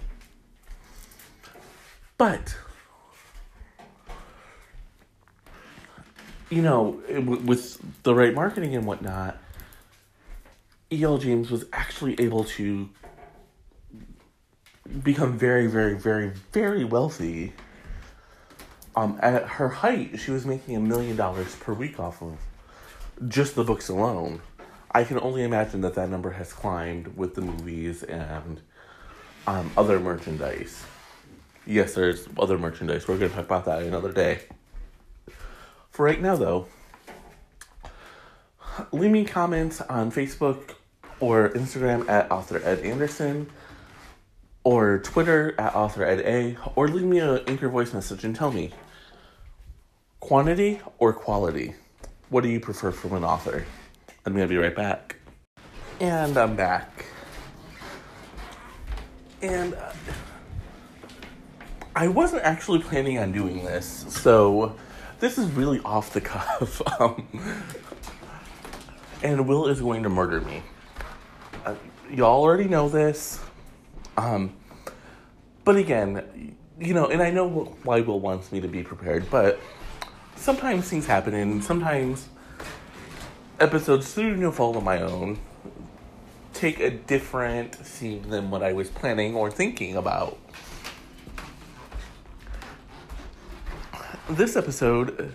[2.18, 2.56] but
[6.50, 9.38] you know, with the right marketing and whatnot,
[10.92, 11.18] E.L.
[11.18, 12.90] James was actually able to
[15.04, 17.54] become very, very, very, very wealthy.
[18.96, 22.38] Um, at her height, she was making a million dollars per week off of
[23.28, 24.42] just the books alone.
[24.92, 28.62] I can only imagine that that number has climbed with the movies and
[29.48, 30.84] um, other merchandise.
[31.66, 33.08] Yes, there's other merchandise.
[33.08, 34.42] We're going to talk about that another day.
[35.92, 36.68] For right now, though,
[38.92, 40.76] leave me comments on Facebook
[41.20, 43.50] or Instagram at author Ed Anderson
[44.64, 48.52] or Twitter at author Ed A or leave me an anchor voice message and tell
[48.52, 48.72] me
[50.20, 51.76] quantity or quality.
[52.32, 53.66] What do you prefer from an author?
[54.26, 55.18] I'm gonna be right back.
[56.00, 57.06] And I'm back.
[59.42, 59.92] And uh,
[61.94, 64.78] I wasn't actually planning on doing this, so
[65.20, 66.82] this is really off the cuff.
[67.02, 67.28] Um,
[69.24, 70.64] and Will is going to murder me.
[71.66, 71.76] Uh,
[72.10, 73.42] y'all already know this.
[74.16, 74.56] Um,
[75.66, 79.60] but again, you know, and I know why Will wants me to be prepared, but
[80.42, 82.28] sometimes things happen, and sometimes
[83.60, 85.40] episodes through no fault of my own
[86.54, 90.38] take a different theme than what I was planning or thinking about.
[94.30, 95.34] This episode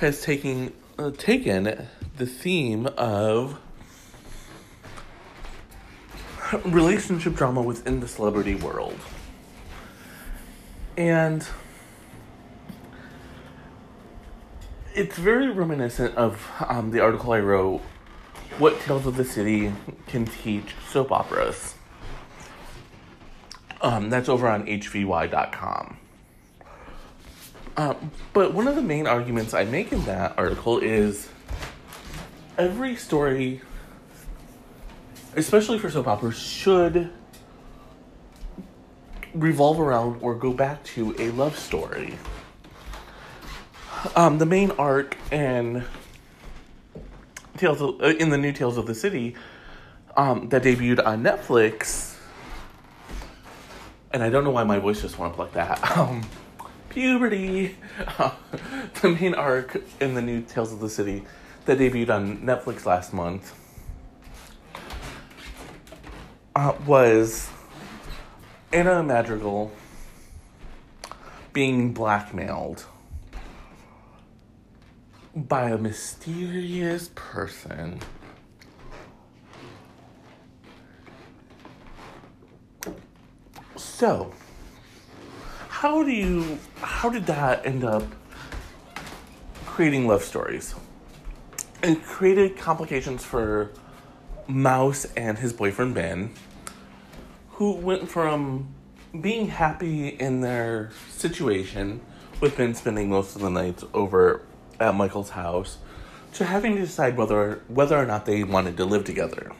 [0.00, 1.86] has taken uh, taken
[2.16, 3.58] the theme of
[6.64, 8.98] relationship drama within the celebrity world.
[10.96, 11.46] And
[14.94, 17.80] it's very reminiscent of um, the article I wrote,
[18.58, 19.72] What Tales of the City
[20.06, 21.74] Can Teach Soap Operas.
[23.82, 25.96] Um, that's over on heavy.com.
[27.76, 31.28] Um, but one of the main arguments I make in that article is
[32.58, 33.62] every story,
[35.36, 37.10] especially for soap operas, should
[39.32, 42.18] revolve around or go back to a love story.
[44.16, 45.84] Um, the main arc in
[47.58, 49.34] Tales of, uh, in the new Tales of the City
[50.16, 52.16] um, that debuted on Netflix,
[54.10, 55.78] and I don't know why my voice just went like that.
[55.98, 56.22] Um,
[56.88, 57.76] puberty.
[58.18, 58.32] Uh,
[59.02, 61.22] the main arc in the new Tales of the City
[61.66, 63.54] that debuted on Netflix last month
[66.56, 67.48] uh, was
[68.72, 69.70] Anna Madrigal
[71.52, 72.86] being blackmailed
[75.34, 78.00] by a mysterious person.
[83.76, 84.32] So,
[85.68, 88.02] how do you how did that end up
[89.66, 90.74] creating love stories?
[91.82, 93.70] It created complications for
[94.46, 96.34] Mouse and his boyfriend Ben,
[97.50, 98.74] who went from
[99.20, 102.00] being happy in their situation
[102.40, 104.42] with Ben spending most of the nights over
[104.80, 105.78] at Michael's house
[106.32, 109.52] to having to decide whether whether or not they wanted to live together.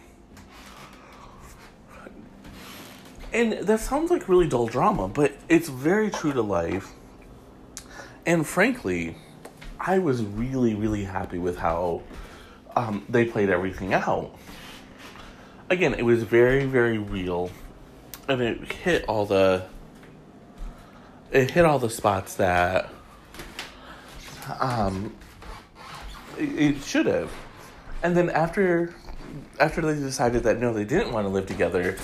[3.33, 6.93] And that sounds like really dull drama, but it's very true to life.
[8.27, 9.17] And frankly,
[9.79, 12.03] I was really, really happy with how
[12.75, 14.37] um, they played everything out.
[15.69, 17.51] Again, it was very, very real,
[18.29, 19.65] and it hit all the
[21.31, 22.91] it hit all the spots that
[24.59, 25.13] um,
[26.39, 27.33] it, it should have.
[28.03, 28.95] And then after
[29.59, 31.97] after they decided that no, they didn't want to live together,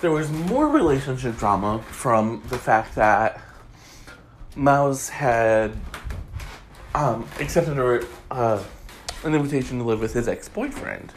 [0.00, 3.40] there was more relationship drama from the fact that
[4.56, 5.76] Mouse had
[6.94, 8.62] um, accepted a, uh,
[9.24, 11.12] an invitation to live with his ex boyfriend.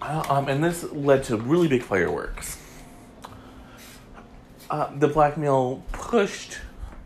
[0.00, 2.60] Uh, um, and this led to really big fireworks.
[4.70, 6.58] Uh, the blackmail pushed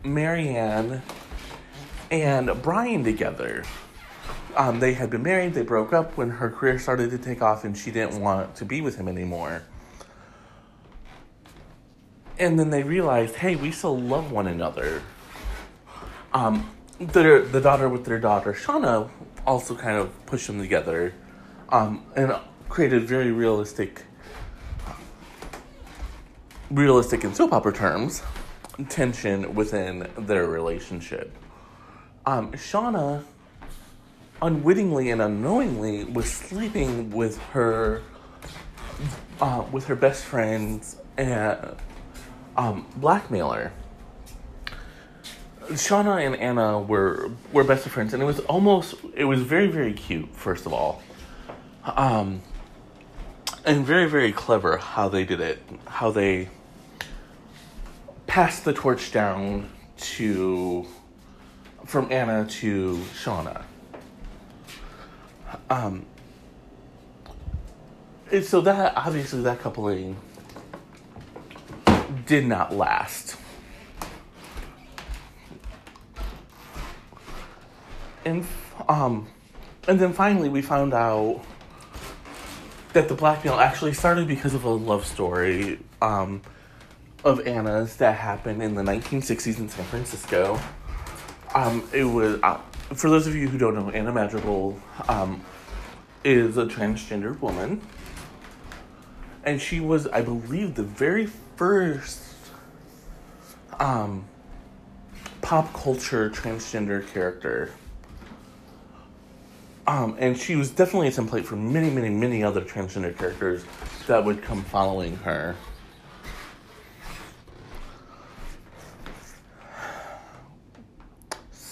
[0.05, 1.03] Marianne
[2.11, 3.65] and Brian together
[4.59, 7.65] um, they had been married, they broke up when her career started to take off
[7.65, 9.63] and she didn't want to be with him anymore.
[12.41, 15.03] And then they realized, hey, we still love one another.
[16.33, 16.69] Um,
[16.99, 19.09] their, the daughter with their daughter, Shauna,
[19.47, 21.15] also kind of pushed them together
[21.69, 22.35] um, and
[22.69, 24.03] created very realistic,
[26.69, 28.23] realistic in soap opera terms,
[28.89, 31.33] tension within their relationship.
[32.27, 33.25] Um, Shauna
[34.41, 38.03] unwittingly and unknowingly was sleeping with her
[39.41, 41.75] uh, with her best friend's uh,
[42.57, 43.73] um, blackmailer.
[45.71, 49.69] Shauna and Anna were were best of friends, and it was almost it was very
[49.69, 50.35] very cute.
[50.35, 51.03] First of all,
[51.85, 52.43] um,
[53.65, 55.59] and very very clever how they did it.
[55.87, 56.49] How they
[58.29, 60.87] passed the torch down to
[61.87, 63.63] from Anna to Shauna.
[65.71, 66.05] Um,
[68.31, 70.17] and so that obviously that coupling
[72.27, 73.37] did not last.
[78.27, 78.47] And
[78.89, 79.27] um,
[79.89, 81.43] and then finally we found out
[82.93, 86.43] that the blackmail actually started because of a love story um,
[87.25, 90.61] of Anna's that happened in the 1960s in San Francisco.
[91.55, 92.59] Um, it was uh,
[92.95, 95.45] for those of you who don't know, Anna Madrigal um,
[96.25, 97.81] is a transgender woman.
[99.45, 102.23] And she was, I believe, the very first
[103.79, 104.25] um,
[105.43, 107.73] pop culture transgender character.
[109.87, 113.65] Um, and she was definitely a template for many, many, many other transgender characters
[114.07, 115.57] that would come following her.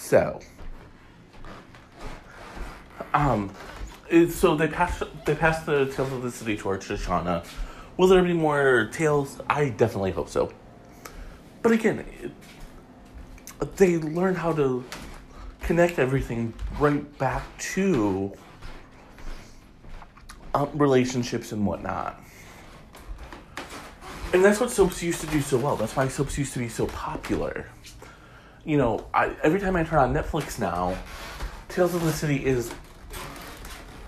[0.06, 0.38] So,
[3.12, 3.50] um,
[4.30, 7.44] so they passed they passed the Tales of the City torch to Shauna.
[7.96, 9.40] Will there be more tales?
[9.50, 10.52] I definitely hope so.
[11.60, 12.30] But again, it,
[13.76, 14.84] they learn how to
[15.62, 17.42] connect everything right back
[17.74, 18.32] to
[20.54, 22.22] um, relationships and whatnot.
[24.32, 25.74] And that's what soaps used to do so well.
[25.74, 27.66] That's why soaps used to be so popular.
[28.66, 30.98] You know, I, every time I turn on Netflix now,
[31.68, 32.74] Tales of the City is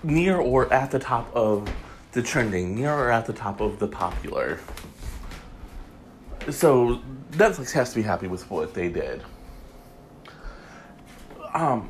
[0.03, 1.73] near or at the top of
[2.11, 4.59] the trending, near or at the top of the popular.
[6.51, 7.01] So
[7.31, 9.23] Netflix has to be happy with what they did.
[11.53, 11.89] Um,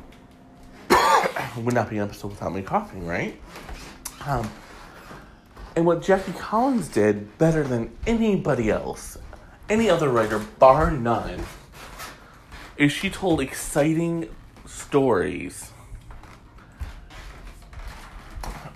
[1.56, 3.36] would not be an episode without me coughing, right?
[4.26, 4.48] Um,
[5.74, 9.18] and what Jackie Collins did better than anybody else,
[9.68, 11.44] any other writer, bar none,
[12.80, 14.26] is she told exciting
[14.64, 15.70] stories.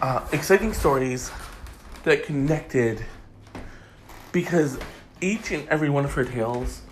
[0.00, 1.30] Uh, exciting stories
[2.02, 3.02] that connected
[4.30, 4.78] because
[5.22, 6.82] each and every one of her tales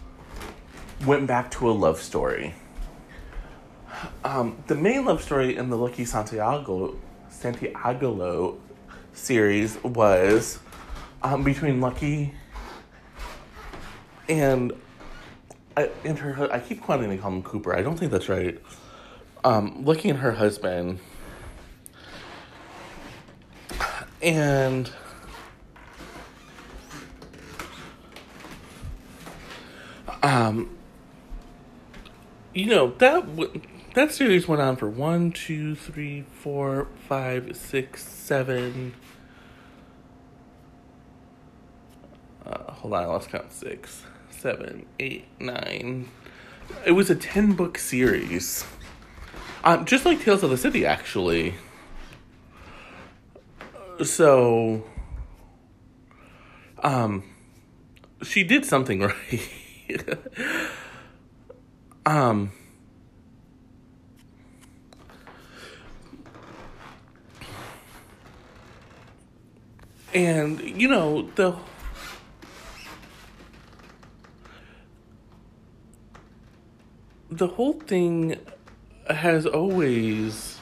[1.04, 2.54] went back to a love story.
[4.24, 6.96] Um, the main love story in the Lucky Santiago
[7.28, 8.58] Santiago
[9.12, 10.60] series was
[11.22, 12.32] um, between Lucky
[14.30, 14.72] and
[15.76, 16.52] and her.
[16.52, 17.76] I keep wanting to call him Cooper.
[17.76, 18.60] I don't think that's right.
[19.44, 21.00] Um, Lucky and her husband,
[24.22, 24.90] and
[30.22, 30.70] um,
[32.54, 33.24] you know that
[33.94, 38.94] that series went on for one, two, three, four, five, six, seven.
[42.46, 43.52] Uh, hold on, I lost count.
[43.52, 44.04] Six,
[44.42, 46.08] seven, eight, nine.
[46.84, 48.64] It was a ten book series.
[49.62, 51.54] Um, just like Tales of the City, actually.
[54.02, 54.82] So,
[56.82, 57.22] um,
[58.24, 60.18] she did something right.
[62.04, 62.50] um
[70.12, 71.56] And, you know, the.
[77.32, 78.38] The whole thing
[79.08, 80.58] has always.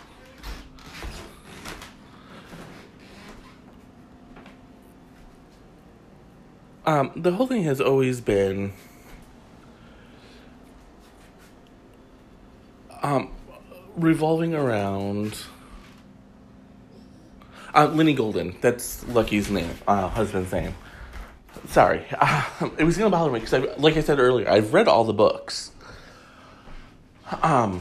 [6.87, 8.73] Um, the whole thing has always been.
[13.03, 13.33] Um,
[13.97, 15.43] revolving around
[17.75, 18.55] uh, Lenny Golden.
[18.61, 20.77] That's Lucky's name, uh, husband's name.
[21.67, 22.05] Sorry,
[22.79, 25.70] it was gonna bother me because, like I said earlier, I've read all the books.
[27.43, 27.81] Um.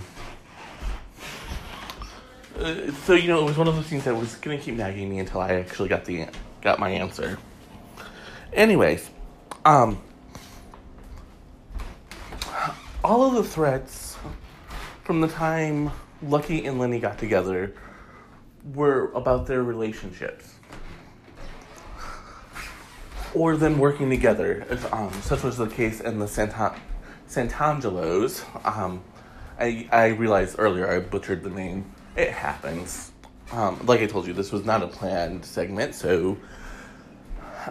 [2.57, 5.09] Uh, so you know, it was one of those things that was gonna keep nagging
[5.09, 6.27] me until I actually got the
[6.61, 7.37] got my answer.
[8.51, 9.09] Anyways,
[9.65, 10.01] um,
[13.03, 14.17] all of the threats
[15.03, 15.91] from the time
[16.21, 17.73] Lucky and Lenny got together
[18.73, 20.55] were about their relationships
[23.33, 24.65] or them working together.
[24.69, 26.75] If, um, such was the case in the Santa-
[27.29, 28.43] Santangelos.
[28.65, 29.01] Um,
[29.59, 31.93] I, I realized earlier I butchered the name.
[32.15, 33.11] It happens.
[33.51, 36.37] Um, like I told you, this was not a planned segment, so.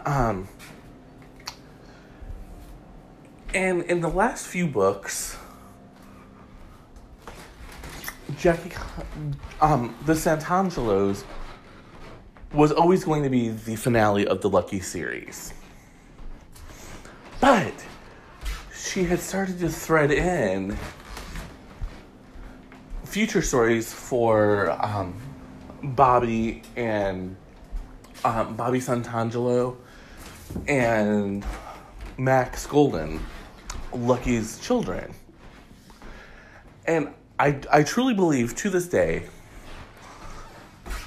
[0.04, 0.48] Um,
[3.54, 5.38] and in the last few books,
[8.36, 8.72] Jackie,
[9.62, 11.24] um, the Santangelos
[12.52, 15.54] was always going to be the finale of the Lucky series.
[17.40, 17.72] But
[18.74, 20.76] she had started to thread in
[23.18, 25.12] future stories for um,
[25.82, 27.34] Bobby and
[28.24, 29.76] um, Bobby Santangelo
[30.68, 31.44] and
[32.16, 33.18] Max Golden,
[33.92, 35.12] Lucky's children.
[36.86, 37.08] And
[37.40, 39.24] I, I truly believe to this day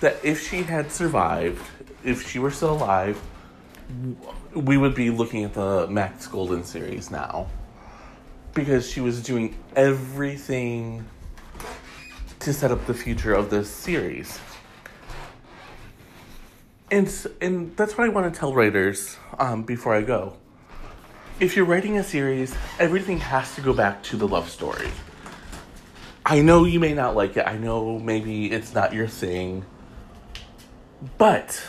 [0.01, 1.65] that if she had survived,
[2.03, 3.21] if she were still alive,
[4.53, 7.47] we would be looking at the Max Golden series now.
[8.53, 11.05] Because she was doing everything
[12.41, 14.39] to set up the future of this series.
[16.89, 20.37] And, and that's what I want to tell writers um, before I go.
[21.39, 24.89] If you're writing a series, everything has to go back to the love story.
[26.25, 27.47] I know you may not like it.
[27.47, 29.65] I know maybe it's not your thing.
[31.17, 31.61] But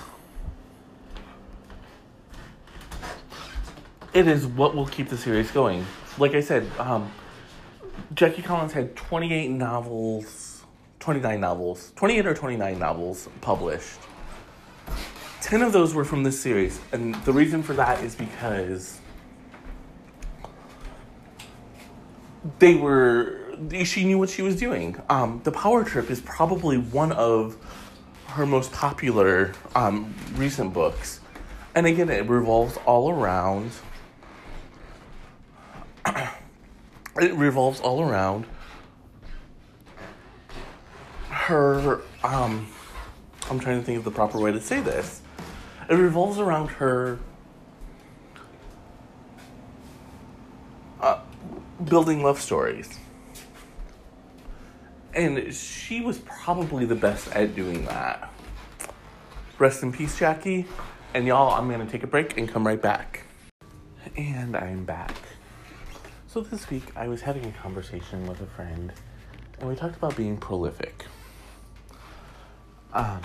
[4.12, 5.86] it is what will keep the series going.
[6.18, 7.10] Like I said, um,
[8.14, 10.41] Jackie Collins had 28 novels,
[11.02, 13.98] 29 novels, 28 or 29 novels published.
[15.40, 16.78] 10 of those were from this series.
[16.92, 19.00] And the reason for that is because
[22.60, 23.40] they were
[23.82, 24.96] she knew what she was doing.
[25.10, 27.56] Um, the power trip is probably one of
[28.28, 31.18] her most popular um, recent books.
[31.74, 33.72] And again, it revolves all around.
[36.06, 38.46] it revolves all around
[41.42, 42.00] her.
[42.22, 42.68] Um,
[43.50, 45.22] I'm trying to think of the proper way to say this.
[45.88, 47.18] It revolves around her
[51.00, 51.20] uh,
[51.84, 52.98] building love stories.
[55.14, 58.32] And she was probably the best at doing that.
[59.58, 60.64] Rest in peace, Jackie.
[61.12, 63.24] And y'all, I'm to take a break and come right back.
[64.16, 65.14] And I'm back.
[66.26, 68.90] So this week, I was having a conversation with a friend,
[69.58, 71.04] and we talked about being prolific.
[72.92, 73.20] Um,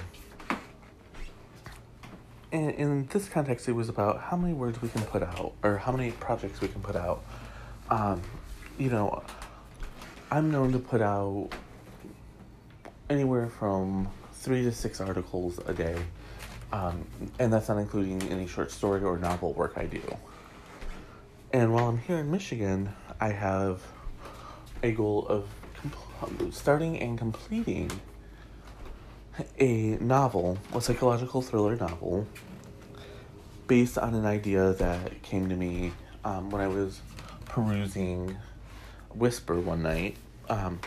[2.52, 5.78] in, in this context, it was about how many words we can put out, or
[5.78, 7.24] how many projects we can put out.
[7.90, 8.22] Um,
[8.78, 9.24] you know,
[10.32, 11.50] I'm known to put out
[13.10, 15.98] anywhere from three to six articles a day,
[16.72, 17.06] um,
[17.40, 20.02] and that's not including any short story or novel work I do.
[21.52, 23.82] And while I'm here in Michigan, I have
[24.84, 25.48] a goal of
[26.54, 27.90] starting and completing
[29.60, 32.28] a novel, a psychological thriller novel,
[33.68, 35.92] based on an idea that came to me
[36.24, 37.02] um, when I was
[37.46, 38.38] perusing
[39.14, 40.16] Whisper one night.
[40.50, 40.80] Um,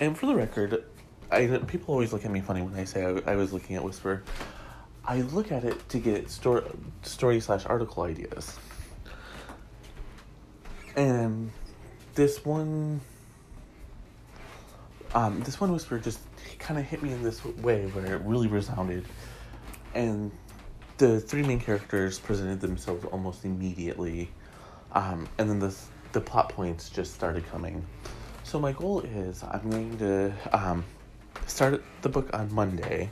[0.00, 0.84] and for the record,
[1.30, 3.84] I people always look at me funny when I say I, I was looking at
[3.84, 4.22] Whisper.
[5.06, 6.62] I look at it to get story
[7.02, 8.58] story slash article ideas,
[10.96, 11.50] and
[12.14, 13.00] this one,
[15.14, 16.20] um, this one whisper just
[16.58, 19.06] kind of hit me in this way where it really resounded,
[19.94, 20.30] and
[20.98, 24.30] the three main characters presented themselves almost immediately,
[24.92, 25.74] um, and then the
[26.12, 27.84] the plot points just started coming.
[28.44, 30.84] So my goal is I'm going to um,
[31.46, 33.10] start the book on Monday.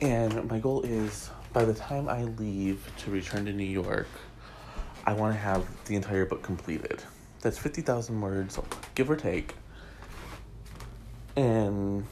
[0.00, 4.08] And my goal is by the time I leave to return to New York,
[5.06, 7.02] I want to have the entire book completed.
[7.40, 8.58] That's 50,000 words,
[8.94, 9.54] give or take.
[11.36, 12.04] And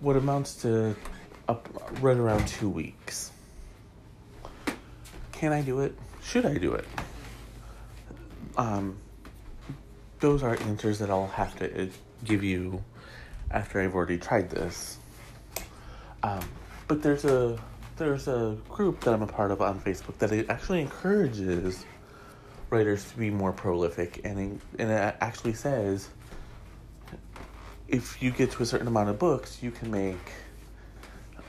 [0.00, 0.94] what amounts to
[1.48, 1.68] up
[2.02, 3.32] right around two weeks.
[5.32, 5.96] Can I do it?
[6.22, 6.84] Should I do it?
[8.56, 8.98] Um,
[10.20, 11.86] those are answers that I'll have to uh,
[12.24, 12.82] give you
[13.50, 14.98] after I've already tried this.
[16.22, 16.46] Um,
[16.86, 17.58] but there's a
[17.96, 21.84] there's a group that I'm a part of on Facebook that it actually encourages
[22.70, 26.08] writers to be more prolific, and and it actually says
[27.88, 30.32] if you get to a certain amount of books, you can make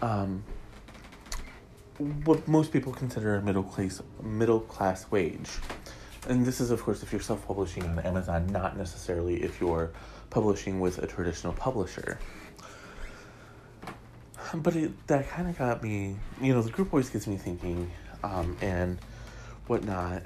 [0.02, 0.44] um,
[2.24, 5.50] what most people consider a middle class middle class wage.
[6.28, 9.92] And this is of course if you're self-publishing on amazon not necessarily if you're
[10.30, 12.20] publishing with a traditional publisher.
[14.54, 17.92] But it, that kind of got me you know the group always gets me thinking
[18.24, 18.98] um, and
[19.68, 20.24] whatnot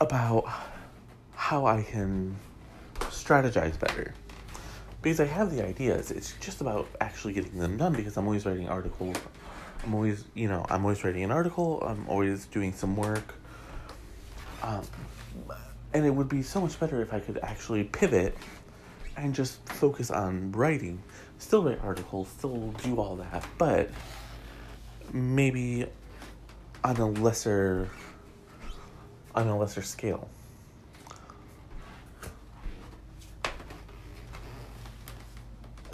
[0.00, 0.48] about
[1.34, 2.36] how i can
[3.06, 4.14] strategize better
[5.02, 8.44] because i have the ideas it's just about actually getting them done because i'm always
[8.44, 9.16] writing articles
[9.84, 11.80] I'm always, you know, I'm always writing an article.
[11.82, 13.34] I'm always doing some work.
[14.62, 14.82] Um,
[15.94, 18.36] and it would be so much better if I could actually pivot
[19.16, 21.02] and just focus on writing.
[21.38, 23.90] Still write articles, still do all that, but
[25.12, 25.86] maybe
[26.84, 27.88] on a lesser
[29.34, 30.28] on a lesser scale.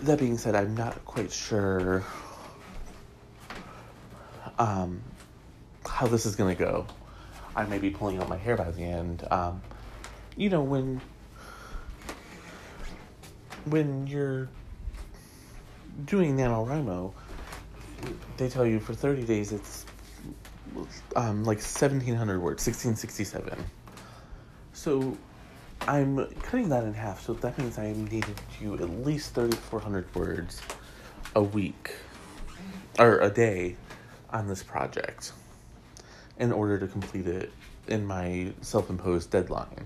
[0.05, 2.05] That being said, I'm not quite sure
[4.59, 5.03] um,
[5.87, 6.87] how this is gonna go.
[7.57, 9.27] I may be pulling out my hair by the end.
[9.31, 9.63] Um,
[10.37, 11.01] you know when
[13.65, 14.51] when you're
[16.05, 17.15] doing NaNoWriMo,
[18.37, 19.87] they tell you for 30 days it's
[21.17, 23.59] um, like 1700 words, 1667.
[24.75, 25.17] So
[25.87, 30.15] I'm cutting that in half, so that means I need to do at least 3400
[30.15, 30.63] words
[31.35, 31.95] a week
[32.99, 33.77] or a day
[34.31, 35.33] on this project
[36.39, 37.53] in order to complete it
[37.87, 39.85] in my self imposed deadline.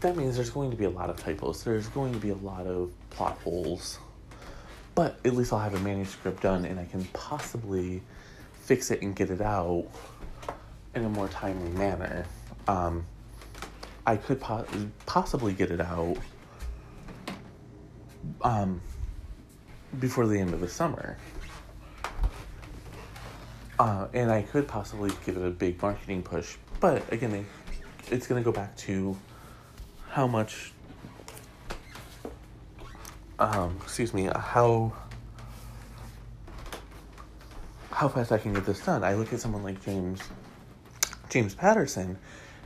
[0.00, 2.36] That means there's going to be a lot of typos, there's going to be a
[2.36, 3.98] lot of plot holes,
[4.94, 8.02] but at least I'll have a manuscript done and I can possibly
[8.54, 9.86] fix it and get it out
[10.94, 12.24] in a more timely manner.
[12.66, 13.04] Um,
[14.06, 14.66] I could po-
[15.06, 16.16] possibly get it out
[18.42, 18.80] um,
[19.98, 21.16] before the end of the summer.
[23.78, 27.44] Uh, and I could possibly give it a big marketing push, but again,
[28.10, 29.16] it's going to go back to
[30.10, 30.72] how much
[33.38, 34.92] um, excuse me, how
[37.90, 39.04] how fast I can get this done.
[39.04, 40.20] I look at someone like James
[41.30, 42.18] James Patterson,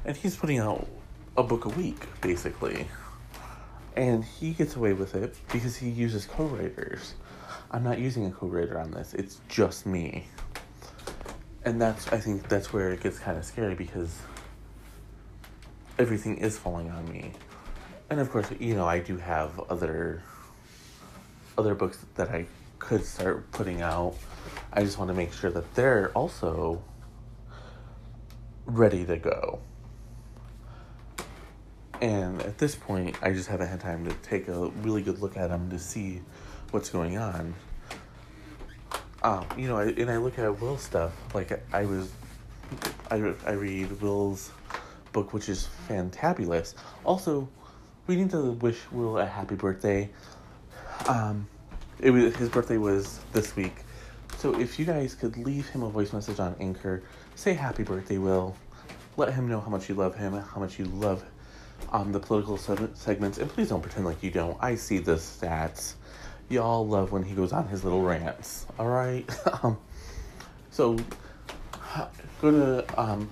[0.05, 0.87] and he's putting out
[1.39, 2.87] a book a week basically,
[3.97, 7.15] and he gets away with it because he uses co-writers.
[7.71, 9.15] I'm not using a co-writer on this.
[9.15, 10.27] It's just me.
[11.65, 14.19] And that's I think that's where it gets kind of scary because
[15.97, 17.33] everything is falling on me.
[18.11, 20.23] And of course, you know, I do have other
[21.57, 22.47] other books that I
[22.81, 24.17] could start putting out.
[24.73, 26.83] I just want to make sure that they're also
[28.67, 29.61] ready to go.
[32.01, 35.37] And at this point, I just haven't had time to take a really good look
[35.37, 36.23] at them to see
[36.71, 37.55] what's going on.
[39.23, 41.13] Um, you know, I, and I look at Will's stuff.
[41.35, 42.13] Like I was,
[43.11, 44.53] I I read Will's
[45.13, 46.75] book, which is fantabulous.
[47.05, 47.49] Also,
[48.07, 50.09] we need to wish Will a happy birthday.
[51.09, 51.49] Um,
[51.99, 53.75] it was his birthday was this week,
[54.37, 57.03] so if you guys could leave him a voice message on Anchor,
[57.35, 58.55] say happy birthday, Will.
[59.17, 61.25] Let him know how much you love him, how much you love
[61.93, 64.57] um, the political segments, and please don't pretend like you don't.
[64.61, 65.95] I see the stats.
[66.49, 68.67] Y'all love when he goes on his little rants.
[68.79, 69.29] All right.
[69.63, 69.79] um,
[70.71, 70.97] so
[72.41, 73.29] go to um,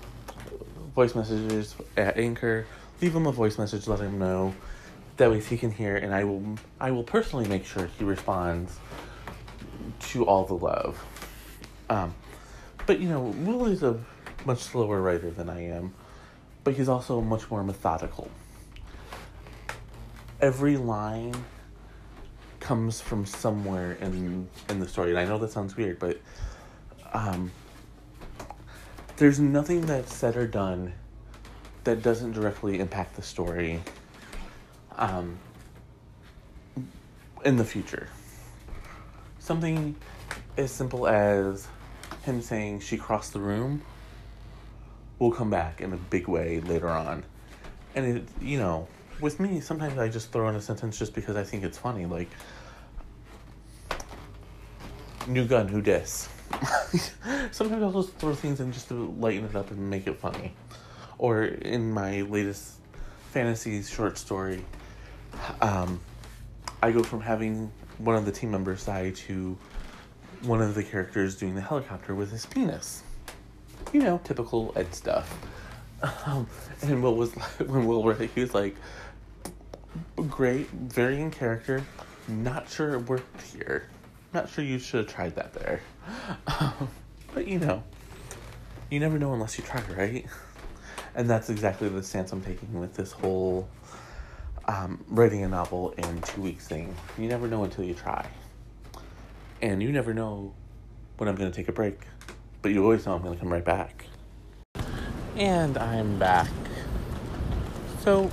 [0.94, 2.66] voice messages at Anchor.
[3.00, 3.86] Leave him a voice message.
[3.86, 4.54] Let him know.
[5.18, 6.56] That way he can hear, and I will.
[6.78, 8.78] I will personally make sure he responds
[10.00, 11.02] to all the love.
[11.88, 12.14] Um,
[12.86, 13.98] but you know, Will is a
[14.44, 15.94] much slower writer than I am,
[16.66, 18.28] but he's also much more methodical.
[20.40, 21.32] Every line
[22.58, 26.20] comes from somewhere in in the story, and I know that sounds weird, but
[27.12, 27.52] um,
[29.16, 30.92] there's nothing that's said or done
[31.84, 33.80] that doesn't directly impact the story
[34.96, 35.38] um,
[37.44, 38.08] in the future.
[39.38, 39.94] Something
[40.56, 41.68] as simple as
[42.24, 43.82] him saying she crossed the room
[45.18, 47.24] will come back in a big way later on.
[47.94, 48.88] And it, you know,
[49.20, 52.04] with me, sometimes I just throw in a sentence just because I think it's funny.
[52.04, 52.28] Like,
[55.26, 56.28] new gun, who dis?
[57.50, 60.52] sometimes I'll just throw things in just to lighten it up and make it funny.
[61.18, 62.74] Or in my latest
[63.30, 64.64] fantasy short story,
[65.60, 66.00] um,
[66.82, 69.56] I go from having one of the team members die to
[70.42, 73.02] one of the characters doing the helicopter with his penis.
[73.92, 75.38] You know, typical Ed stuff.
[76.26, 76.46] Um,
[76.82, 77.32] and Will was
[77.66, 78.76] when Will read it, he was like,
[80.28, 81.84] "Great, very in character.
[82.28, 83.88] Not sure it worked here.
[84.34, 85.80] Not sure you should have tried that there."
[86.46, 86.88] Um,
[87.34, 87.82] but you know,
[88.90, 90.26] you never know unless you try, right?
[91.14, 93.68] And that's exactly the stance I'm taking with this whole
[94.66, 96.94] um, writing a novel in two weeks thing.
[97.18, 98.26] You never know until you try.
[99.62, 100.52] And you never know
[101.16, 102.00] when I'm going to take a break,
[102.62, 104.06] but you always know I'm to come right back.
[105.36, 106.50] And I'm back.
[108.00, 108.30] So,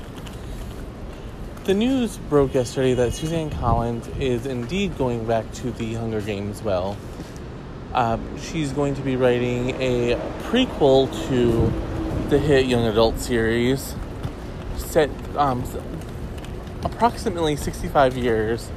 [1.65, 6.61] the news broke yesterday that Suzanne Collins is indeed going back to the Hunger Games
[6.61, 6.97] well.
[7.93, 13.95] Um, she's going to be writing a prequel to the hit young adult series
[14.77, 15.63] set um,
[16.83, 18.69] approximately 65 years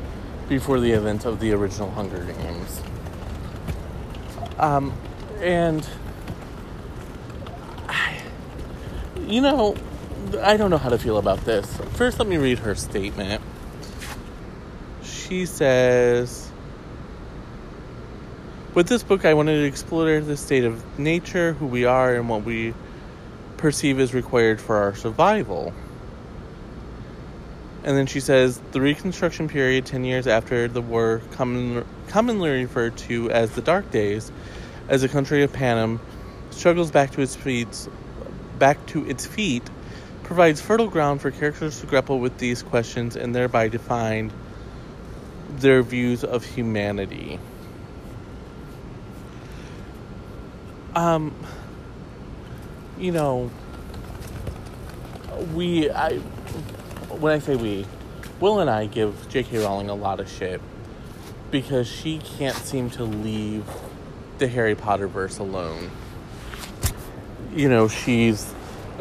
[0.48, 2.82] before the event of the original Hunger Games.
[4.58, 4.92] Um,
[5.40, 5.88] and
[7.88, 8.20] I,
[9.26, 9.76] you know,
[10.42, 11.66] I don't know how to feel about this.
[11.94, 13.42] First, let me read her statement.
[15.02, 16.50] She says,
[18.74, 22.28] With this book, I wanted to explore the state of nature, who we are, and
[22.28, 22.74] what we
[23.56, 25.72] perceive as required for our survival.
[27.84, 32.96] And then she says the Reconstruction period, 10 years after the war, common, commonly referred
[32.98, 34.30] to as the Dark Days,
[34.88, 36.00] as the country of Panem
[36.50, 37.88] struggles back to its feet,
[38.58, 39.62] back to its feet,
[40.22, 44.32] provides fertile ground for characters to grapple with these questions and thereby define
[45.58, 47.38] their views of humanity.
[50.94, 51.34] Um,
[52.98, 53.50] you know,
[55.54, 56.16] we I
[57.18, 57.86] when I say we,
[58.40, 59.58] Will and I give J.K.
[59.58, 60.60] Rowling a lot of shit
[61.50, 63.64] because she can't seem to leave
[64.38, 65.90] the Harry Potter verse alone.
[67.54, 68.54] You know, she's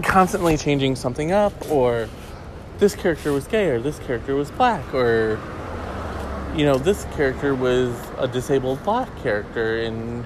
[0.03, 2.09] constantly changing something up, or
[2.77, 5.39] this character was gay, or this character was black, or
[6.55, 10.23] you know, this character was a disabled black character, and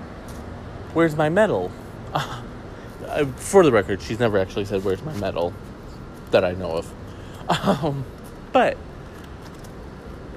[0.94, 1.72] where's my medal?
[3.08, 5.52] Uh, for the record, she's never actually said, Where's my medal?
[6.32, 6.94] that I know of.
[7.84, 8.06] Um,
[8.52, 8.78] but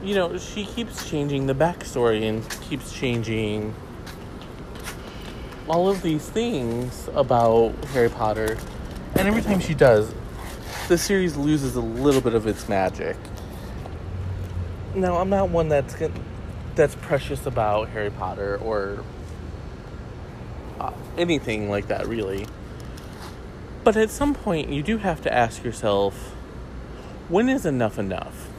[0.02, 3.74] you know, she keeps changing the backstory and keeps changing
[5.72, 8.58] all of these things about Harry Potter.
[9.16, 10.12] And every time she does,
[10.88, 13.16] the series loses a little bit of its magic.
[14.94, 15.96] Now, I'm not one that's
[16.74, 19.02] that's precious about Harry Potter or
[20.78, 22.46] uh, anything like that, really.
[23.82, 26.34] But at some point, you do have to ask yourself
[27.30, 28.50] when is enough enough?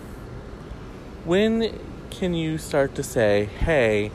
[1.25, 4.09] When can you start to say, hey,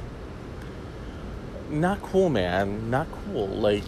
[1.70, 3.48] not cool, man, not cool.
[3.48, 3.84] Like,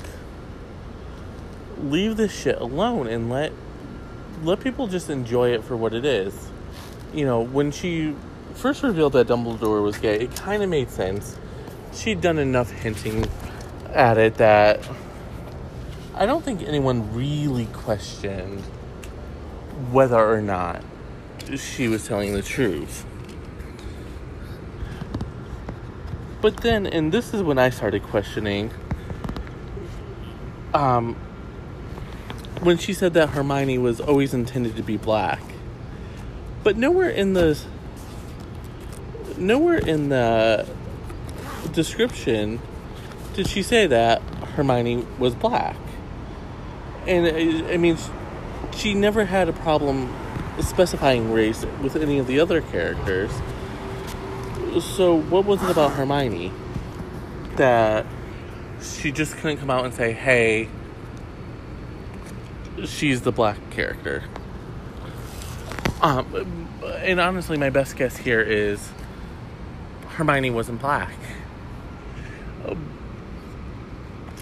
[1.79, 3.53] leave this shit alone and let
[4.43, 6.35] let people just enjoy it for what it is.
[7.13, 8.15] You know, when she
[8.55, 11.37] first revealed that Dumbledore was gay, it kind of made sense.
[11.93, 13.29] She'd done enough hinting
[13.93, 14.89] at it that
[16.15, 18.61] I don't think anyone really questioned
[19.91, 20.83] whether or not
[21.57, 23.05] she was telling the truth.
[26.41, 28.71] But then, and this is when I started questioning,
[30.73, 31.15] um,
[32.61, 35.43] when she said that Hermione was always intended to be black.
[36.63, 37.59] But nowhere in the
[39.37, 40.67] nowhere in the
[41.73, 42.61] description
[43.35, 44.21] did she say that
[44.55, 45.77] Hermione was black.
[47.07, 47.27] And
[47.67, 47.97] I mean,
[48.77, 50.15] she never had a problem
[50.61, 53.31] specifying race with any of the other characters.
[54.79, 56.53] So, what was it about Hermione
[57.57, 58.07] that
[58.81, 60.69] she just couldn't come out and say, hey,
[62.85, 64.23] she's the black character?
[66.01, 66.69] Um,
[66.99, 68.91] and honestly, my best guess here is
[70.11, 71.15] Hermione wasn't black.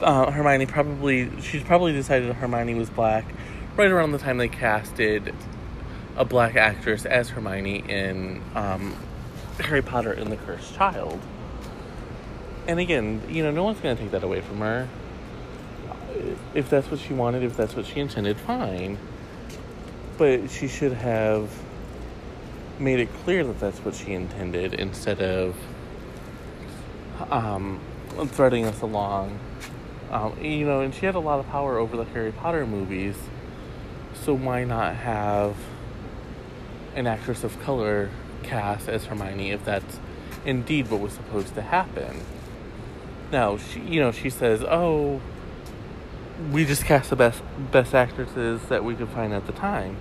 [0.03, 3.25] Uh, Hermione probably, she's probably decided Hermione was black
[3.77, 5.35] right around the time they casted
[6.17, 8.95] a black actress as Hermione in um,
[9.65, 11.21] Harry Potter and the Cursed Child.
[12.67, 14.89] And again, you know, no one's going to take that away from her.
[16.55, 18.99] If that's what she wanted, if that's what she intended, fine.
[20.17, 21.51] But she should have
[22.79, 25.57] made it clear that that's what she intended instead of
[27.31, 27.81] um,
[28.27, 29.39] threading us along.
[30.11, 33.17] Um, you know, and she had a lot of power over the Harry Potter movies,
[34.15, 35.57] so why not have
[36.95, 38.11] an actress of color
[38.43, 39.99] cast as Hermione if that's
[40.45, 42.21] indeed what was supposed to happen?
[43.31, 45.21] Now, she, you know, she says, "Oh,
[46.51, 49.97] we just cast the best best actresses that we could find at the time,"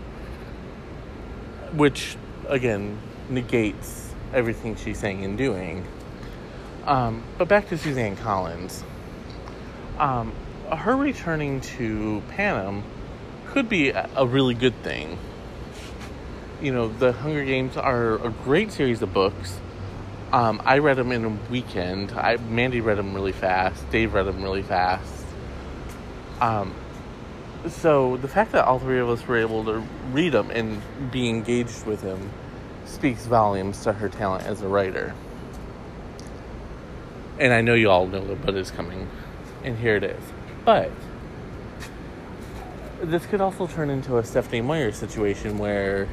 [1.74, 2.16] which
[2.48, 5.86] again negates everything she's saying and doing.
[6.86, 8.84] Um, but back to Suzanne Collins.
[10.00, 10.32] Um,
[10.72, 12.84] her returning to Panem
[13.48, 15.18] could be a really good thing.
[16.60, 19.60] You know, the Hunger Games are a great series of books.
[20.32, 22.12] Um, I read them in a weekend.
[22.14, 23.88] I Mandy read them really fast.
[23.92, 25.24] Dave read them really fast.
[26.42, 26.74] Um,
[27.68, 30.82] so the fact that all three of us were able to read them and
[31.12, 32.32] be engaged with him
[32.86, 35.14] speaks volumes to her talent as a writer.
[37.40, 39.08] And I know you all know but is coming,
[39.64, 40.24] and here it is.
[40.66, 40.92] But
[43.00, 46.08] this could also turn into a Stephenie Meyer situation where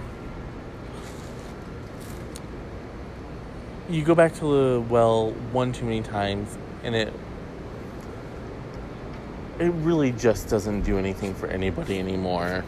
[3.89, 7.13] you go back to the well one too many times and it
[9.59, 12.65] it really just doesn't do anything for anybody anymore.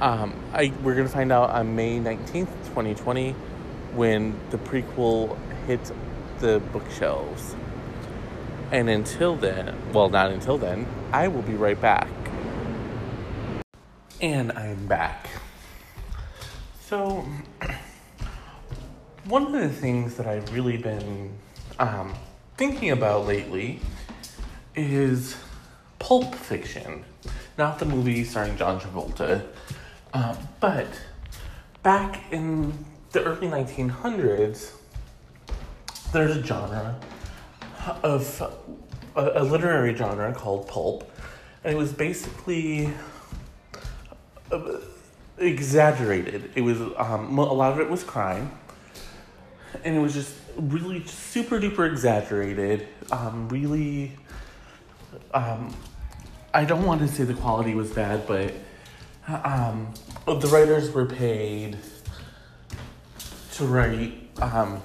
[0.00, 3.32] Um, I we're gonna find out on May nineteenth, twenty twenty,
[3.94, 5.92] when the prequel hits
[6.40, 7.54] the bookshelves.
[8.72, 12.08] And until then, well, not until then, I will be right back.
[14.20, 15.28] And I'm back.
[16.80, 17.24] So,
[19.24, 21.32] one of the things that I've really been
[21.78, 22.14] um,
[22.56, 23.80] thinking about lately
[24.74, 25.36] is
[25.98, 27.04] pulp fiction.
[27.58, 29.46] Not the movie starring John Travolta,
[30.14, 30.88] uh, but
[31.82, 32.72] back in
[33.12, 34.72] the early 1900s,
[36.12, 36.98] there's a genre
[38.02, 38.42] of
[39.16, 41.10] a, a literary genre called pulp,
[41.62, 42.90] and it was basically
[44.50, 44.78] uh,
[45.38, 46.50] exaggerated.
[46.54, 48.50] It was um, a lot of it was crime,
[49.84, 52.86] and it was just really super duper exaggerated.
[53.10, 54.12] Um, really,
[55.32, 55.74] um,
[56.52, 58.52] I don't want to say the quality was bad, but
[59.28, 59.92] um,
[60.26, 61.76] the writers were paid
[63.54, 64.82] to write um,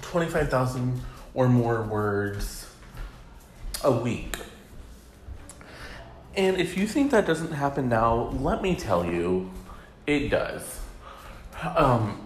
[0.00, 1.00] 25,000
[1.34, 2.66] or more words
[3.84, 4.36] a week.
[6.34, 9.50] And if you think that doesn't happen now, let me tell you,
[10.06, 10.80] it does.
[11.62, 12.21] um,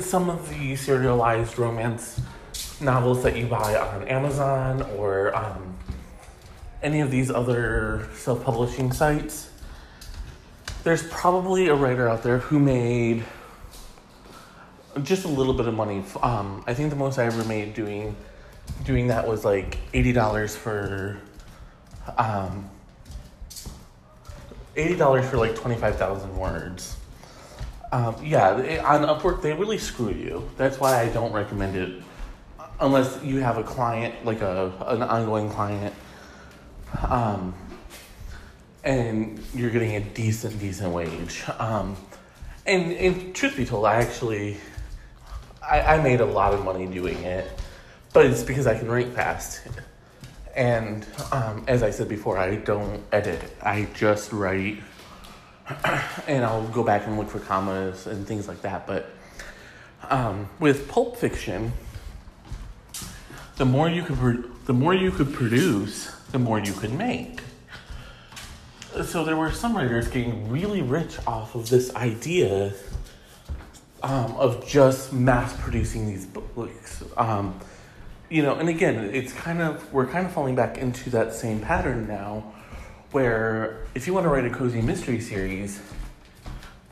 [0.00, 2.20] some of the serialized romance
[2.80, 5.76] novels that you buy on Amazon or um,
[6.82, 9.50] any of these other self publishing sites,
[10.84, 13.24] there's probably a writer out there who made
[15.02, 16.04] just a little bit of money.
[16.22, 18.14] Um, I think the most I ever made doing
[18.84, 21.18] doing that was like eighty dollars for
[22.18, 22.68] um,
[24.76, 26.96] eighty dollars for like twenty five thousand words.
[27.92, 30.48] Um, yeah, on Upwork they really screw you.
[30.56, 32.02] That's why I don't recommend it
[32.80, 35.94] unless you have a client like a an ongoing client,
[37.08, 37.54] um,
[38.82, 41.44] and you're getting a decent decent wage.
[41.58, 41.96] Um,
[42.66, 44.56] and, and truth be told, I actually
[45.62, 47.48] I, I made a lot of money doing it,
[48.12, 49.62] but it's because I can write fast.
[50.54, 53.40] And um, as I said before, I don't edit.
[53.62, 54.78] I just write,
[56.26, 58.86] and I'll go back and look for commas and things like that.
[58.86, 59.10] But
[60.10, 61.72] um, with pulp fiction,
[63.56, 67.40] the more you could pro- the more you could produce, the more you could make.
[69.04, 72.74] So there were some writers getting really rich off of this idea
[74.02, 77.02] um, of just mass producing these books.
[77.16, 77.58] Um,
[78.28, 81.60] you know, and again, it's kind of we're kind of falling back into that same
[81.60, 82.52] pattern now,
[83.12, 85.80] where if you want to write a cozy mystery series,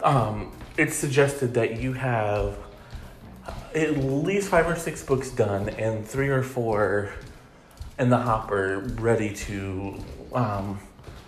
[0.03, 2.57] um, it's suggested that you have
[3.75, 7.13] at least five or six books done and three or four
[7.99, 9.97] in the hopper ready to
[10.33, 10.81] um,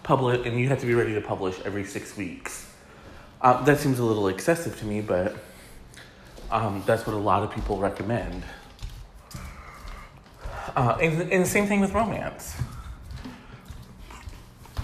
[0.02, 2.70] publish, and you have to be ready to publish every six weeks.
[3.40, 5.36] Uh, that seems a little excessive to me, but
[6.50, 8.42] um, that's what a lot of people recommend.
[10.74, 12.56] Uh, and, and the same thing with romance.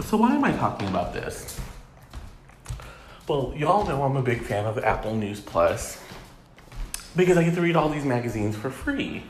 [0.05, 1.61] So, why am I talking about this?
[3.27, 6.01] Well, y'all know I'm a big fan of Apple News Plus
[7.15, 9.25] because I get to read all these magazines for free.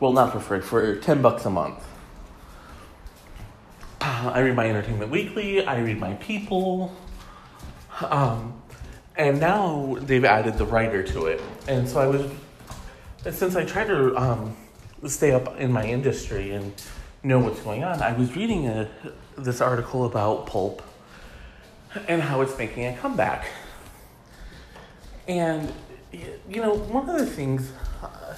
[0.00, 1.82] Well, not for free, for 10 bucks a month.
[4.00, 6.94] I read my Entertainment Weekly, I read my People.
[8.02, 8.60] Um,
[9.16, 11.40] and now they've added the writer to it.
[11.68, 12.30] And so I was,
[13.30, 14.56] since I try to um,
[15.06, 16.74] stay up in my industry and
[17.22, 18.90] know what's going on, I was reading a,
[19.36, 20.82] this article about pulp
[22.08, 23.46] and how it's making a comeback.
[25.28, 25.72] And,
[26.12, 27.72] you know, one of the things
[28.02, 28.34] uh,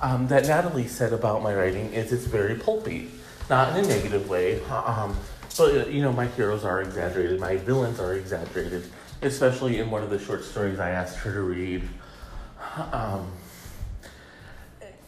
[0.00, 3.10] um, that Natalie said about my writing is it's very pulpy.
[3.48, 5.16] Not in a negative way, um,
[5.56, 8.90] but, you know, my heroes are exaggerated, my villains are exaggerated
[9.22, 11.88] especially in one of the short stories I asked her to read.
[12.92, 13.32] Um,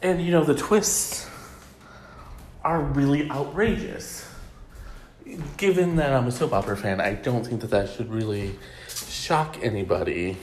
[0.03, 1.29] and you know, the twists
[2.65, 4.28] are really outrageous.
[5.57, 8.59] Given that I'm a soap opera fan, I don't think that that should really
[8.89, 10.37] shock anybody.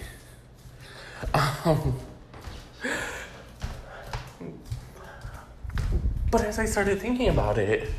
[1.63, 1.95] Um,
[6.29, 7.89] but as I started thinking about it,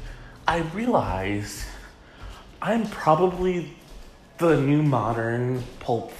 [0.46, 1.64] I realized
[2.62, 3.74] I'm probably
[4.38, 6.12] the new modern pulp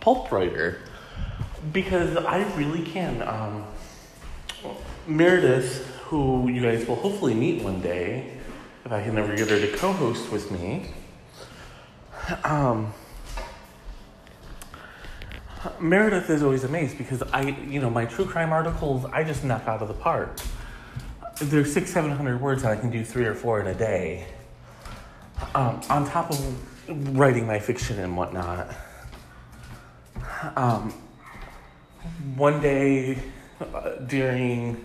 [0.00, 0.78] pulp writer
[1.72, 3.22] because I really can.
[3.22, 3.64] Um,
[5.06, 8.38] Meredith, who you guys will hopefully meet one day,
[8.84, 10.90] if I can ever get her to co-host with me.
[12.44, 12.92] Um,
[15.80, 19.68] Meredith is always amazed because I, you know, my true crime articles I just knock
[19.68, 20.38] out of the park.
[21.40, 24.26] They're six, seven hundred words, and I can do three or four in a day.
[25.54, 28.74] Um, on top of writing my fiction and whatnot.
[30.56, 30.92] Um,
[32.36, 33.18] one day
[33.60, 34.84] uh, during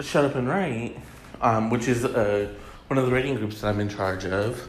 [0.00, 0.98] Shut Up and Write,
[1.40, 2.48] um, which is uh,
[2.88, 4.68] one of the writing groups that I'm in charge of,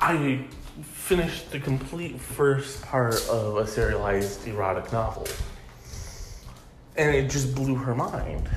[0.00, 0.44] I
[0.82, 5.26] finished the complete first part of a serialized erotic novel.
[6.96, 8.48] And it just blew her mind.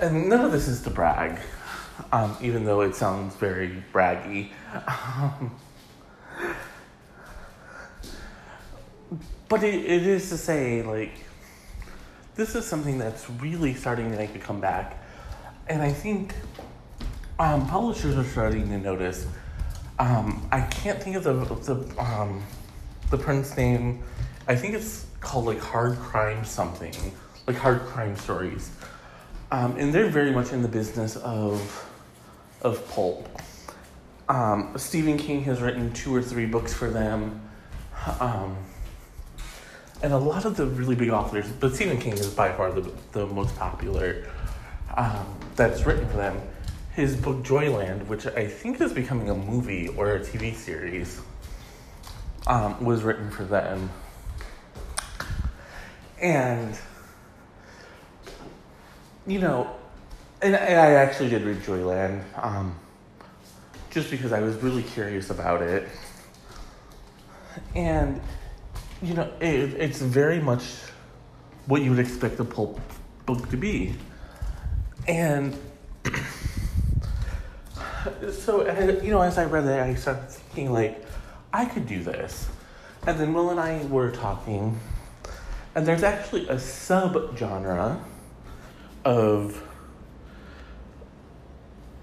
[0.00, 1.38] And none of this is to brag
[2.12, 4.50] um, even though it sounds very braggy.
[4.74, 5.56] Um,
[9.48, 11.12] but it, it is to say, like,
[12.36, 15.02] this is something that's really starting to make a comeback.
[15.68, 16.34] And I think
[17.38, 19.26] um, publishers are starting to notice.
[19.98, 22.42] Um, I can't think of the, the, um,
[23.10, 24.02] the print's name.
[24.46, 26.94] I think it's called like Hard Crime something,
[27.46, 28.70] like Hard Crime Stories.
[29.50, 31.82] Um, and they're very much in the business of
[32.62, 33.28] of pulp.
[34.28, 37.40] Um, Stephen King has written two or three books for them.
[40.02, 42.92] And a lot of the really big authors, but Stephen King is by far the,
[43.12, 44.26] the most popular
[44.96, 46.40] um, that's written for them.
[46.94, 51.20] His book Joyland, which I think is becoming a movie or a TV series,
[52.46, 53.90] um, was written for them.
[56.20, 56.78] And,
[59.26, 59.70] you know,
[60.42, 62.78] and, and I actually did read Joyland um,
[63.90, 65.88] just because I was really curious about it.
[67.74, 68.20] And,
[69.02, 70.62] you know, it, it's very much
[71.66, 72.80] what you would expect a pulp
[73.26, 73.94] book to be.
[75.08, 75.56] And
[78.32, 78.66] so,
[79.02, 81.04] you know, as I read it, I started thinking, like,
[81.52, 82.48] I could do this.
[83.06, 84.78] And then Will and I were talking,
[85.74, 88.00] and there's actually a sub genre
[89.04, 89.62] of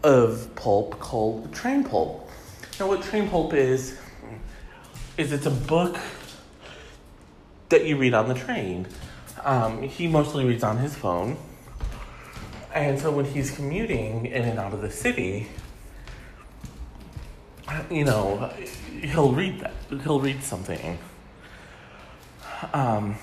[0.01, 2.29] of pulp called train pulp.
[2.79, 3.97] Now, what train pulp is
[5.17, 5.97] is it's a book
[7.73, 8.87] that you read on the train.
[9.43, 11.37] Um, he mostly reads on his phone,
[12.73, 15.47] and so when he's commuting in and out of the city,
[17.89, 18.51] you know,
[19.01, 19.73] he'll read that.
[20.03, 20.99] He'll read something.
[22.73, 23.15] Um,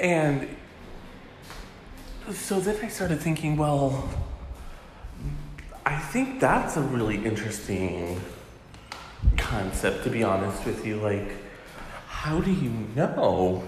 [0.00, 0.48] and
[2.32, 4.08] so then I started thinking, well,
[5.84, 8.20] I think that's a really interesting
[9.36, 10.96] concept, to be honest with you.
[10.96, 11.41] Like,
[12.22, 13.64] how do you know?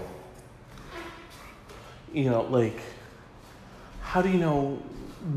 [2.13, 2.79] You know, like,
[3.99, 4.81] how do you know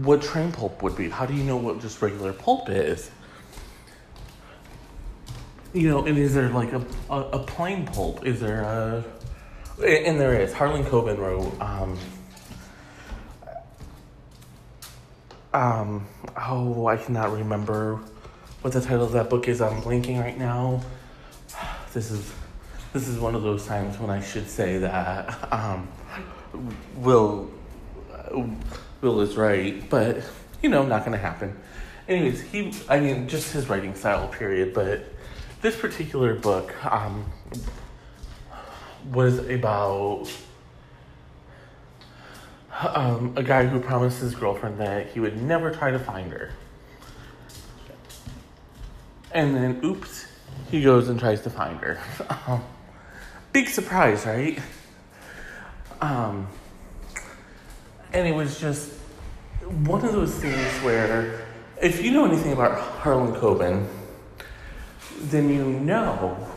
[0.04, 1.08] what train pulp would be?
[1.08, 3.10] How do you know what just regular pulp is?
[5.72, 8.24] You know, and is there like a, a, a plain pulp?
[8.24, 9.04] Is there a.
[9.84, 10.52] And there is.
[10.52, 11.60] Harlan Coben wrote.
[11.60, 11.98] Um,
[15.52, 17.96] um, oh, I cannot remember
[18.60, 19.60] what the title of that book is.
[19.60, 20.82] I'm blinking right now.
[21.94, 22.32] This is
[22.98, 25.86] this is one of those times when I should say that um,
[26.96, 27.48] Will
[29.00, 30.24] Will is right, but
[30.64, 31.56] you know, not to happen.
[32.08, 34.74] Anyways, he I mean, just his writing style, period.
[34.74, 35.04] But
[35.62, 37.24] this particular book um,
[39.12, 40.26] was about
[42.80, 46.50] um, a guy who promised his girlfriend that he would never try to find her.
[49.30, 50.26] And then, oops,
[50.68, 52.60] he goes and tries to find her.
[53.52, 54.58] big surprise, right?
[56.00, 56.46] Um,
[58.12, 58.92] and it was just
[59.86, 61.46] one of those things where,
[61.80, 63.86] if you know anything about Harlan Coben,
[65.22, 66.48] then you know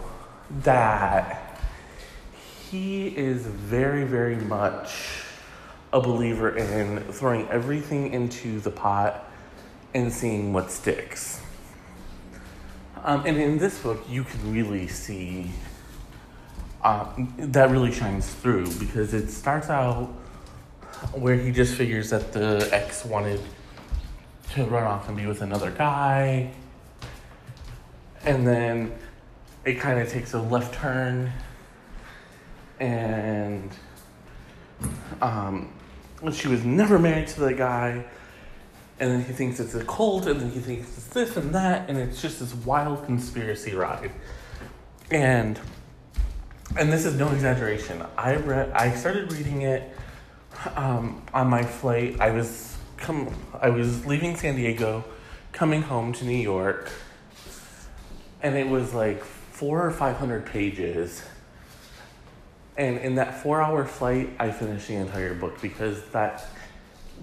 [0.62, 1.60] that
[2.70, 5.24] he is very, very much
[5.92, 9.30] a believer in throwing everything into the pot
[9.94, 11.42] and seeing what sticks.
[13.04, 15.52] Um, and in this book, you can really see
[16.84, 17.06] uh,
[17.38, 20.08] that really shines through because it starts out
[21.14, 23.40] where he just figures that the ex wanted
[24.54, 26.52] to run off and be with another guy.
[28.24, 28.94] And then
[29.66, 31.32] it kind of takes a left turn
[32.80, 33.72] and
[35.22, 35.72] um,
[36.34, 38.04] she was never married to the guy.
[39.00, 41.90] And then he thinks it's a cult, and then he thinks it's this and that,
[41.90, 44.12] and it's just this wild conspiracy ride.
[45.10, 45.60] And
[46.78, 48.04] and this is no exaggeration.
[48.18, 49.96] I read, I started reading it
[50.76, 52.20] um, on my flight.
[52.20, 55.04] I was come, I was leaving San Diego,
[55.52, 56.92] coming home to New York,
[58.42, 61.24] and it was like four or five hundred pages
[62.78, 66.46] and in that four hour flight, I finished the entire book because that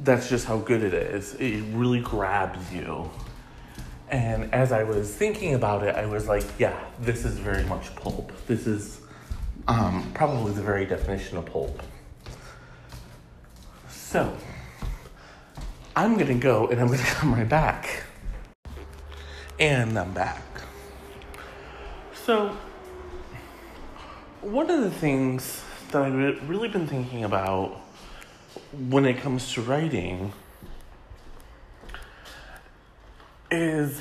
[0.04, 1.34] that's just how good it is.
[1.34, 3.10] It really grabs you.
[4.08, 7.94] And as I was thinking about it, I was like, yeah, this is very much
[7.96, 8.32] pulp.
[8.46, 9.00] This is
[9.68, 11.82] um, probably the very definition of pulp.
[13.88, 14.34] So,
[15.94, 18.04] I'm gonna go and I'm gonna come right back.
[19.60, 20.42] And I'm back.
[22.24, 22.56] So,
[24.40, 27.80] one of the things that I've really been thinking about
[28.88, 30.32] when it comes to writing
[33.50, 34.00] is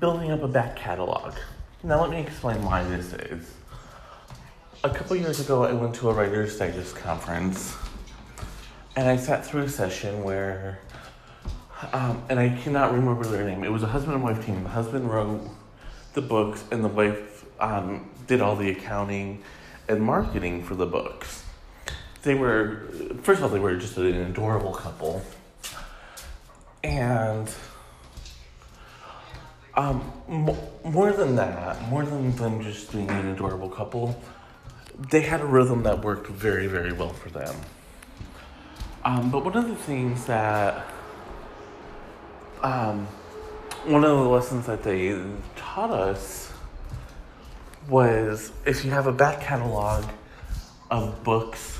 [0.00, 1.34] building up a back catalog.
[1.82, 3.55] Now, let me explain why this is.
[4.86, 7.76] A couple years ago, I went to a Writer's Digest conference
[8.94, 10.78] and I sat through a session where,
[11.92, 13.64] um, and I cannot remember their name.
[13.64, 14.62] It was a husband and wife team.
[14.62, 15.40] The husband wrote
[16.14, 19.42] the books, and the wife um, did all the accounting
[19.88, 21.42] and marketing for the books.
[22.22, 22.86] They were,
[23.22, 25.20] first of all, they were just an adorable couple.
[26.84, 27.50] And
[29.74, 30.12] um,
[30.84, 34.22] more than that, more than them just being an adorable couple,
[34.98, 37.54] they had a rhythm that worked very, very well for them.
[39.04, 40.86] Um, but one of the things that,
[42.62, 43.06] um,
[43.84, 45.16] one of the lessons that they
[45.54, 46.52] taught us
[47.88, 50.04] was if you have a back catalog
[50.90, 51.78] of books,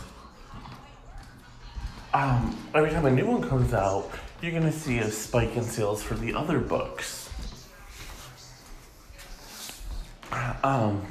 [2.15, 4.11] um, every time a new one comes out,
[4.41, 7.29] you're gonna see a spike in sales for the other books.
[10.63, 11.03] Um,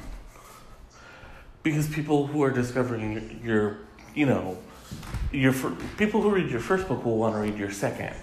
[1.66, 3.78] because people who are discovering your,
[4.14, 4.56] you know,
[5.32, 5.52] your
[5.98, 8.14] people who read your first book will want to read your second,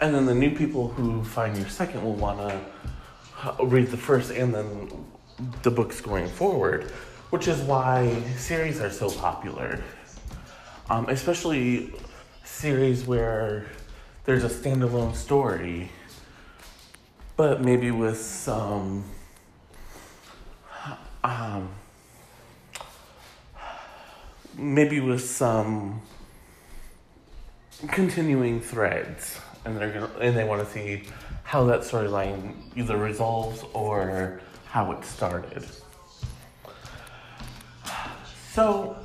[0.00, 4.32] and then the new people who find your second will want to read the first
[4.32, 5.06] and then
[5.62, 6.90] the books going forward,
[7.30, 9.80] which is why series are so popular,
[10.90, 11.94] um, especially
[12.42, 13.66] series where
[14.24, 15.92] there's a standalone story,
[17.36, 19.04] but maybe with some.
[21.22, 21.68] Um,
[24.56, 26.02] maybe with some
[27.88, 31.02] continuing threads and they're gonna and they want to see
[31.42, 35.64] how that storyline either resolves or how it started.
[38.52, 38.96] So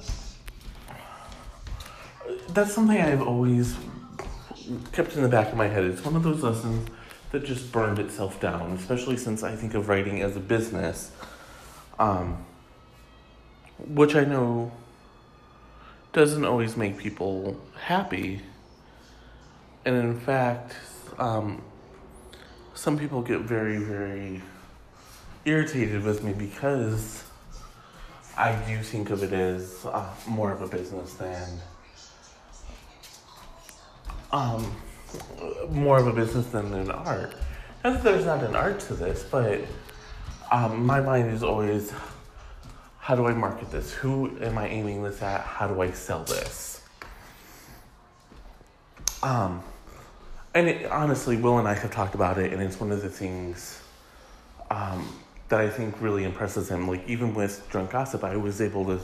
[2.49, 3.75] that's something i've always
[4.91, 5.83] kept in the back of my head.
[5.83, 6.89] It's one of those lessons
[7.31, 11.11] that just burned itself down especially since i think of writing as a business
[11.97, 12.45] um,
[13.87, 14.71] which i know
[16.13, 18.41] doesn't always make people happy.
[19.85, 20.75] And in fact,
[21.17, 21.61] um,
[22.73, 24.41] some people get very, very
[25.45, 27.23] irritated with me because
[28.37, 31.59] I do think of it as uh, more of a business than
[34.31, 34.75] um,
[35.69, 37.35] more of a business than an art.
[37.83, 39.61] Not that there's not an art to this, but
[40.51, 41.93] um, my mind is always
[43.11, 43.91] how do I market this?
[43.91, 45.41] Who am I aiming this at?
[45.41, 46.81] How do I sell this?
[49.21, 49.61] Um,
[50.53, 53.09] and it, honestly, Will and I have talked about it, and it's one of the
[53.09, 53.83] things
[54.69, 55.13] um,
[55.49, 56.87] that I think really impresses him.
[56.87, 59.01] Like even with Drunk Gossip, I was able to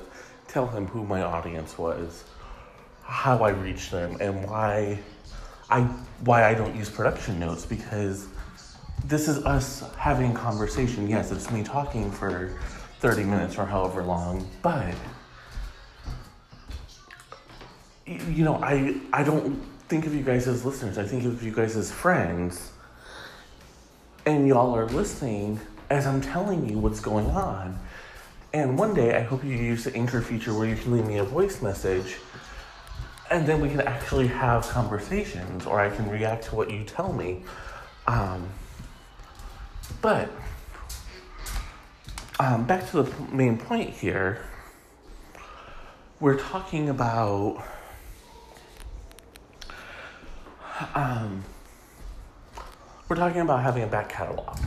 [0.47, 2.23] tell him who my audience was,
[3.03, 4.99] how I reached them, and why
[5.69, 5.81] I
[6.23, 8.29] why I don't use production notes because
[9.03, 11.09] this is us having conversation.
[11.09, 12.57] Yes, it's me talking for
[12.99, 14.93] 30 minutes or however long, but
[18.05, 20.97] you know, I I don't think of you guys as listeners.
[20.97, 22.71] I think of you guys as friends.
[24.25, 25.59] And y'all are listening
[25.89, 27.79] as I'm telling you what's going on.
[28.53, 31.17] And one day I hope you use the anchor feature where you can leave me
[31.17, 32.17] a voice message
[33.29, 37.11] and then we can actually have conversations or I can react to what you tell
[37.11, 37.43] me.
[38.07, 38.47] Um,
[40.01, 40.29] but
[42.39, 44.45] um, back to the main point here.
[46.19, 47.63] We're talking about
[50.93, 51.43] um,
[53.07, 54.57] we're talking about having a back catalog.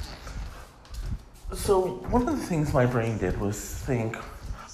[1.53, 4.17] So one of the things my brain did was think,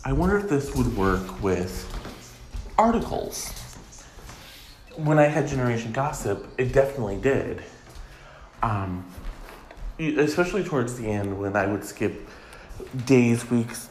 [0.04, 1.84] I wonder if this would work with
[2.78, 3.50] articles.
[4.94, 7.62] When I had Generation Gossip, it definitely did.
[8.62, 9.04] Um,
[9.98, 12.28] especially towards the end when I would skip
[13.04, 13.88] days, weeks,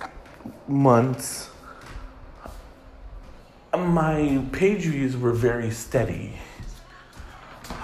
[0.68, 1.50] months,
[3.78, 6.34] my page views were very steady.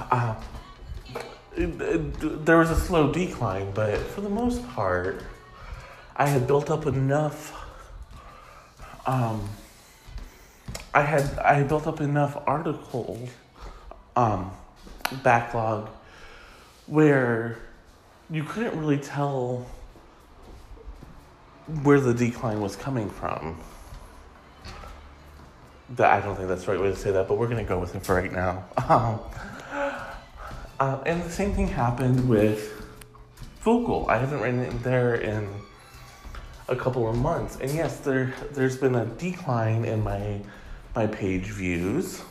[0.10, 0.36] Uh,
[1.56, 5.24] there was a slow decline, but for the most part,
[6.16, 7.54] I had built up enough.
[9.06, 9.50] Um,
[10.94, 13.28] I had I had built up enough article
[14.16, 14.52] um,
[15.24, 15.90] backlog
[16.88, 17.58] where
[18.30, 19.66] you couldn't really tell
[21.84, 23.60] where the decline was coming from.
[25.92, 27.80] That I don't think that's the right way to say that, but we're gonna go
[27.80, 28.66] with it for right now.
[28.90, 29.20] Um,
[30.80, 32.74] uh, and the same thing happened with
[33.62, 34.08] vocal.
[34.10, 35.48] I haven't written it there in
[36.68, 40.42] a couple of months, and yes, there there's been a decline in my
[40.96, 42.24] my page views,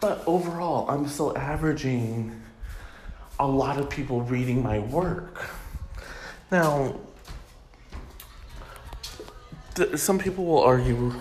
[0.00, 2.42] but overall, I'm still averaging
[3.38, 5.42] a lot of people reading my work.
[6.50, 7.00] Now,
[9.96, 11.12] some people will argue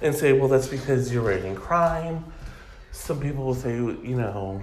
[0.00, 2.24] and say, well, that's because you're writing crime.
[2.92, 4.62] Some people will say, you know,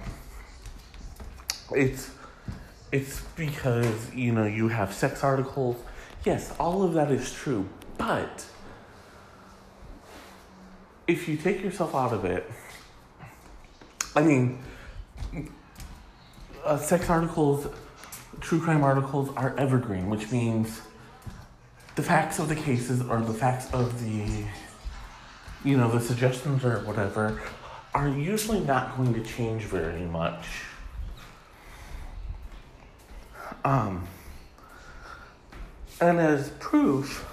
[1.72, 2.10] it's
[2.92, 5.76] it's because you know you have sex articles.
[6.24, 7.68] Yes, all of that is true,
[7.98, 8.46] but
[11.06, 12.50] if you take yourself out of it,
[14.14, 14.58] I mean,
[16.64, 17.66] uh, sex articles,
[18.40, 20.80] true crime articles are evergreen, which means
[21.96, 24.44] the facts of the cases or the facts of the
[25.64, 27.40] you know the suggestions or whatever
[27.94, 30.46] are usually not going to change very much
[33.64, 34.06] um
[36.00, 37.26] And as proof,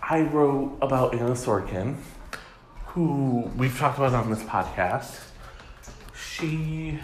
[0.00, 1.96] I wrote about Anna Sorokin,
[2.86, 5.18] who we've talked about on this podcast.
[6.14, 7.00] She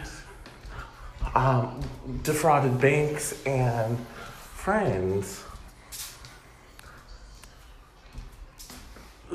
[1.35, 1.81] um,
[2.23, 3.99] defrauded banks and
[4.55, 5.43] friends.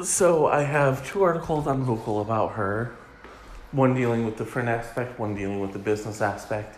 [0.03, 2.95] So I have two articles on Vocal about her
[3.71, 6.77] one dealing with the friend aspect, one dealing with the business aspect.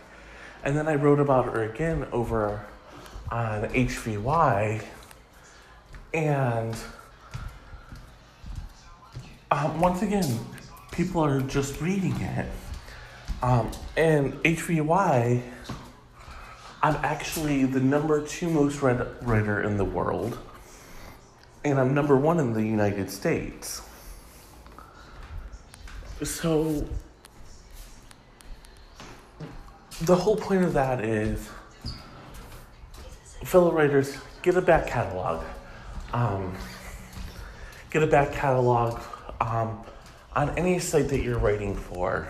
[0.64, 2.64] And then I wrote about her again over
[3.30, 4.82] on Heavy.
[6.12, 6.76] And
[9.50, 10.38] um, once again,
[10.90, 12.46] people are just reading it.
[13.40, 15.42] Um, and Heavy,
[16.82, 20.38] I'm actually the number two most read writer in the world.
[21.64, 23.82] And I'm number one in the United States.
[26.24, 26.86] So,
[30.02, 31.48] the whole point of that is
[33.44, 35.44] fellow writers get a back catalog.
[36.12, 36.54] Um,
[37.90, 39.00] get a back catalog
[39.40, 39.84] um,
[40.34, 42.28] on any site that you're writing for.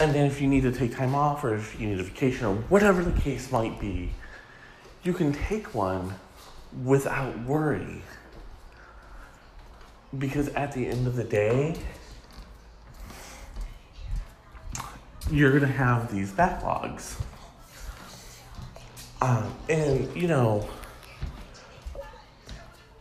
[0.00, 2.46] And then if you need to take time off or if you need a vacation
[2.46, 4.10] or whatever the case might be,
[5.02, 6.14] you can take one
[6.82, 8.02] without worry.
[10.16, 11.76] Because at the end of the day,
[15.30, 17.20] you're going to have these backlogs.
[19.20, 20.68] Um, and, you know,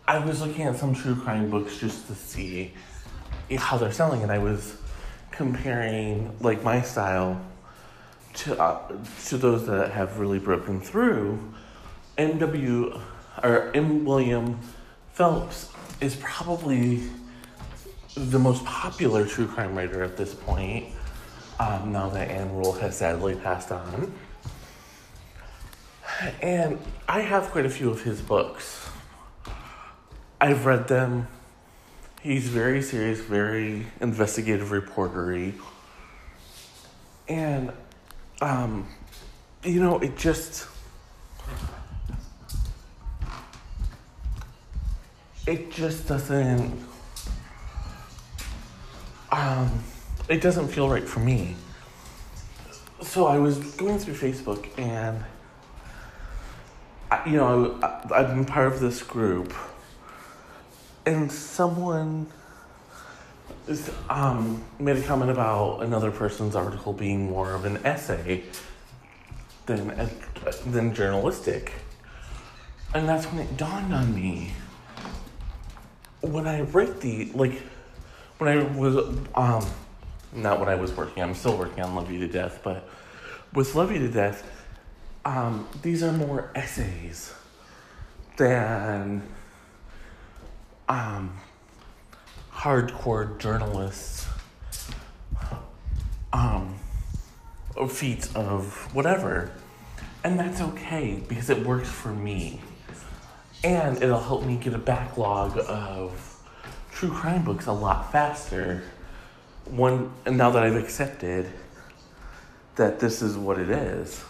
[0.08, 2.74] I was looking at some true crime books just to see
[3.58, 4.78] how they're selling, and I was
[5.32, 7.42] comparing, like, my style
[8.36, 8.92] to, uh,
[9.26, 11.54] to those that have really broken through.
[12.18, 13.00] M.W.
[13.42, 14.06] or M.
[14.06, 14.60] William
[15.14, 17.04] Phelps is probably
[18.16, 20.86] the most popular true crime writer at this point
[21.60, 24.14] um, now that Ann Rule has sadly passed on.
[26.42, 28.90] And I have quite a few of his books.
[30.40, 31.28] I've read them.
[32.22, 35.54] He's very serious, very investigative reportery.
[37.28, 37.72] And,
[38.42, 38.88] um,
[39.64, 40.68] you know, it just.
[45.46, 46.80] It just doesn't.
[49.32, 49.84] Um,
[50.30, 51.56] it doesn't feel right for me.
[53.02, 55.24] So I was going through Facebook and,
[57.12, 59.54] I, you know, I, I've been part of this group,
[61.06, 62.28] and someone
[64.10, 68.44] um, made a comment about another person's article being more of an essay
[69.66, 70.10] than
[70.68, 71.74] than journalistic,
[72.94, 74.52] and that's when it dawned on me.
[76.24, 77.62] When I write the like,
[78.38, 78.96] when I was
[79.36, 79.66] um,
[80.36, 81.22] not when I was working.
[81.22, 82.88] I'm still working on Love You to Death, but
[83.54, 84.50] with Love You to Death,
[85.26, 87.34] um, these are more essays
[88.38, 89.22] than
[90.90, 91.38] um,
[92.52, 94.28] hardcore journalists
[96.32, 96.80] um,
[97.90, 99.52] feats of whatever.
[100.24, 102.62] And that's okay because it works for me.
[103.64, 106.40] And it'll help me get a backlog of
[106.92, 108.84] true crime books a lot faster
[109.66, 111.50] one and now that I've accepted
[112.76, 114.24] that this is what it is,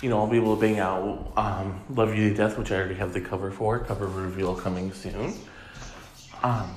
[0.00, 2.76] you know, I'll be able to bang out um, "Love You to Death," which I
[2.76, 3.78] already have the cover for.
[3.78, 5.34] Cover reveal coming soon.
[6.42, 6.74] Um,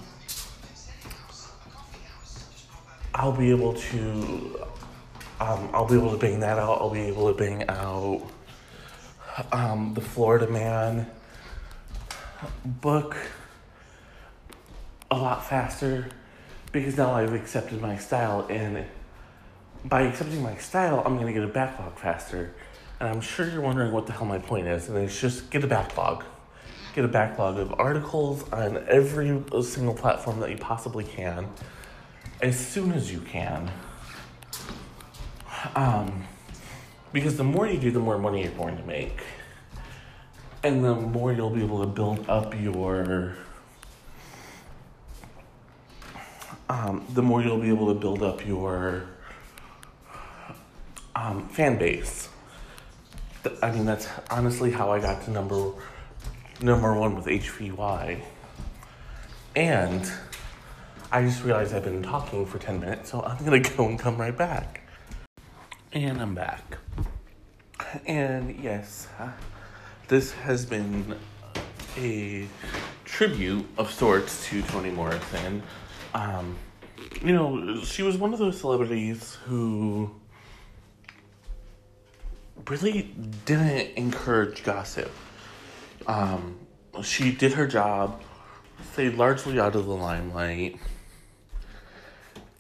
[3.14, 4.60] I'll be able to.
[5.40, 6.80] Um, I'll be able to bang that out.
[6.80, 8.22] I'll be able to bang out
[9.52, 11.10] um, the Florida Man
[12.66, 13.16] book
[15.12, 16.08] a lot faster
[16.72, 18.86] because now I've accepted my style, and
[19.86, 22.54] by accepting my style, I'm to get a backlog faster.
[23.00, 25.64] And I'm sure you're wondering what the hell my point is, and it's just get
[25.64, 26.24] a backlog.
[26.94, 31.48] Get a backlog of articles on every single platform that you possibly can
[32.42, 33.72] as soon as you can.
[35.76, 36.24] Um,
[37.14, 39.22] because the more you do, the more money you're going to make.
[40.66, 43.36] And the more you'll be able to build up your
[46.68, 49.04] um, the more you'll be able to build up your
[51.16, 52.30] um, fan base.
[53.62, 55.72] I mean, that's honestly how I got to number
[56.60, 58.24] number one with Heavy.
[59.56, 60.12] And
[61.12, 64.18] I just realized I've been talking for 10 minutes, so I'm gonna go and come
[64.18, 64.82] right back.
[65.94, 66.80] And I'm back.
[68.08, 69.08] And yes,
[70.08, 71.16] this has been
[71.98, 72.48] a
[73.04, 75.64] tribute of sorts to Toni Morrison
[76.16, 76.56] um,
[77.22, 80.10] you know, she was one of those celebrities who
[82.70, 83.14] really
[83.46, 85.12] didn't encourage gossip.
[86.08, 86.58] Um,
[87.04, 88.22] she did her job,
[88.94, 90.80] stayed largely out of the limelight,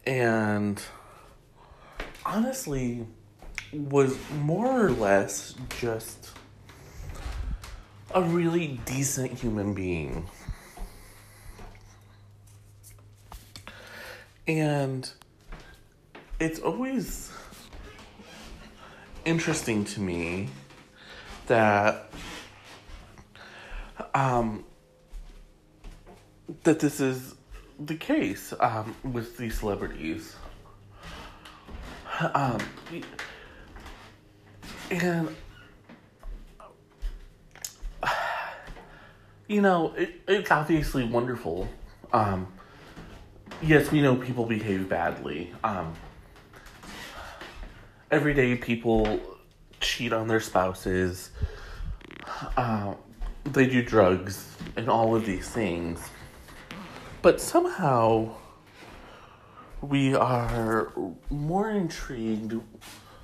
[0.05, 0.81] and
[2.25, 3.07] honestly
[3.71, 6.31] was more or less just
[8.15, 10.25] a really decent human being.
[14.47, 15.09] And
[16.39, 17.31] it's always
[19.25, 20.47] interesting to me
[21.47, 22.09] that
[24.13, 24.63] um,
[26.63, 27.35] that this is
[27.79, 30.37] the case um, with these celebrities.
[32.33, 32.59] Um,
[34.89, 35.35] and
[39.47, 41.67] you know, it, it's obviously wonderful.
[42.13, 42.47] Um,
[43.61, 45.51] yes, we know people behave badly.
[45.63, 45.93] Um,
[48.11, 49.19] everyday people
[49.79, 51.31] cheat on their spouses.
[52.57, 52.95] Uh,
[53.45, 55.99] they do drugs and all of these things.
[57.21, 58.35] But somehow
[59.81, 60.91] we are
[61.29, 62.59] more intrigued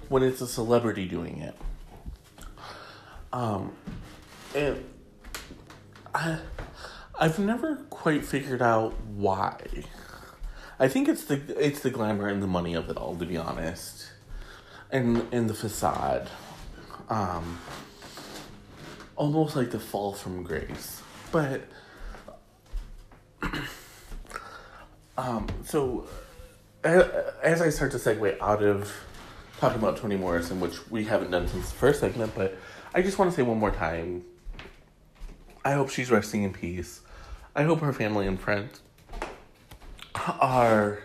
[0.10, 1.56] when it's a celebrity doing it.
[3.34, 3.72] Um,
[4.54, 4.84] and
[6.14, 6.40] I,
[7.20, 9.86] I've never quite figured out why.
[10.80, 13.38] I think it's the it's the glamour and the money of it all, to be
[13.38, 14.10] honest,
[14.90, 16.28] and and the facade,
[17.10, 17.60] um,
[19.16, 21.02] almost like the fall from grace.
[21.32, 21.62] But,
[25.18, 26.08] um, so
[26.84, 27.04] as
[27.44, 28.92] as I start to segue out of
[29.60, 32.58] talking about Toni Morrison, which we haven't done since the first segment, but
[32.96, 34.24] I just want to say one more time
[35.64, 37.02] I hope she's resting in peace.
[37.56, 38.82] I hope her family and friends
[40.40, 41.00] are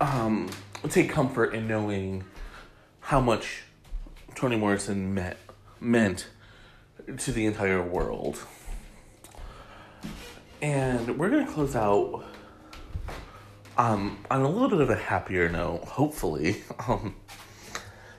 [0.00, 0.50] um
[0.88, 2.24] take comfort in knowing
[3.00, 3.62] how much
[4.34, 5.36] Toni Morrison meant
[5.80, 6.28] meant
[7.18, 8.38] to the entire world.
[10.62, 12.24] And we're gonna close out
[13.76, 16.62] um, on a little bit of a happier note, hopefully.
[16.86, 17.16] Um,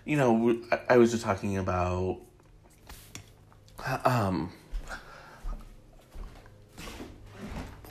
[0.06, 2.20] you know, I, I was just talking about
[4.04, 4.52] um,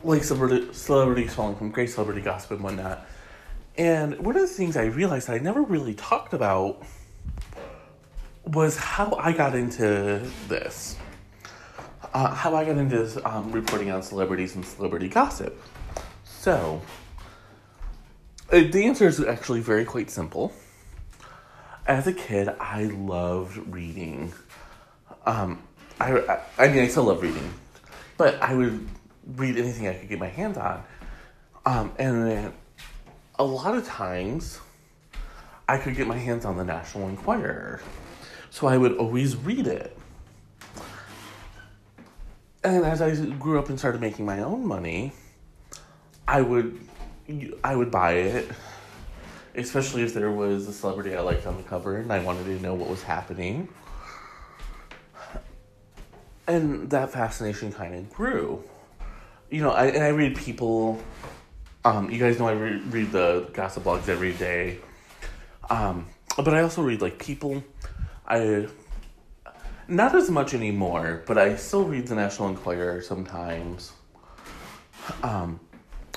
[0.03, 3.07] like celebrity, celebrities falling from great celebrity gossip and whatnot.
[3.77, 6.83] And one of the things I realized I never really talked about
[8.45, 10.97] was how I got into this.
[12.13, 15.61] Uh, how I got into um, reporting on celebrities and celebrity gossip.
[16.25, 16.81] So,
[18.53, 20.53] uh, the answer is actually very quite simple.
[21.87, 24.33] As a kid, I loved reading.
[25.27, 25.63] Um,
[26.01, 27.53] I, I, mean, I still love reading,
[28.17, 28.87] but I would
[29.37, 30.83] read anything I could get my hands on.
[31.67, 32.53] Um, and
[33.39, 34.61] a lot of times,
[35.69, 37.81] I could get my hands on the National Enquirer.
[38.51, 39.97] So I would always read it.
[42.63, 45.13] And as I grew up and started making my own money,
[46.27, 46.79] I would
[47.63, 48.51] I would buy it,
[49.55, 52.61] especially if there was a celebrity I liked on the cover and I wanted to
[52.61, 53.69] know what was happening
[56.47, 58.63] and that fascination kind of grew.
[59.51, 61.01] You know, I, and I read people.
[61.85, 64.79] Um, you guys know I re- read the gossip blogs every day.
[65.71, 66.07] Um,
[66.37, 67.63] but I also read like people.
[68.27, 68.69] I
[69.87, 73.93] not as much anymore, but I still read the National Enquirer sometimes.
[75.23, 75.61] Um,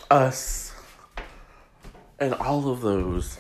[0.10, 0.74] us
[2.20, 3.38] and all of those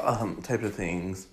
[0.00, 1.28] um, type of things.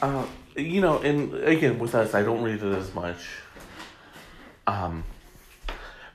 [0.00, 0.26] Uh,
[0.56, 3.28] you know, and again with us, I don't read it as much.
[4.66, 5.04] Um,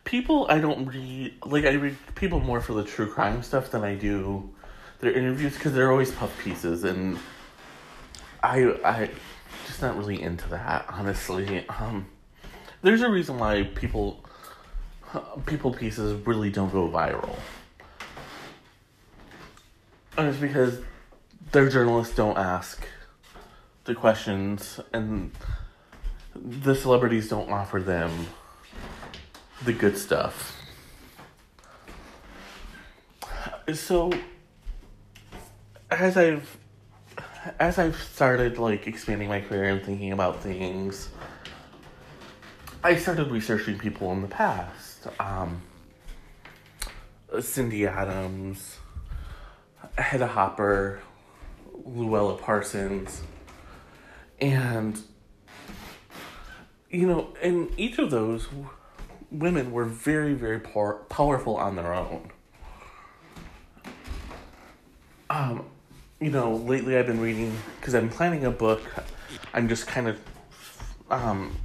[0.03, 3.84] people I don't read like I read people more for the true crime stuff than
[3.84, 4.49] I do
[4.99, 7.18] their interviews because they're always puff pieces, and
[8.41, 9.09] I I
[9.65, 11.68] just not really into that honestly.
[11.68, 12.07] Um,
[12.81, 14.23] there's a reason why people
[15.45, 17.38] people pieces really don't go viral.
[20.18, 20.80] And it's because
[21.51, 22.88] their journalists don't ask
[23.88, 25.31] the questions and
[26.35, 28.27] the celebrities don't offer them
[29.64, 30.61] the good stuff.
[33.73, 34.11] So
[35.89, 36.57] as I've
[37.59, 41.09] as I've started like expanding my career and thinking about things,
[42.84, 45.07] I started researching people in the past.
[45.18, 45.61] Um,
[47.39, 48.77] Cindy Adams,
[49.97, 51.01] Hedda Hopper,
[51.85, 53.22] Louella Parsons,
[54.39, 54.99] and,
[56.89, 58.47] you know, and each of those
[59.31, 62.31] women were very, very power, powerful on their own.
[65.30, 65.65] Um,
[66.19, 68.81] you know, lately I've been reading, because I'm planning a book,
[69.53, 70.19] I'm just kind of
[71.09, 71.55] um,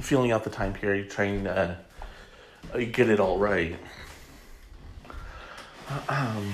[0.00, 1.78] feeling out the time period, trying to
[2.72, 3.76] uh, get it all right.
[6.08, 6.52] Um,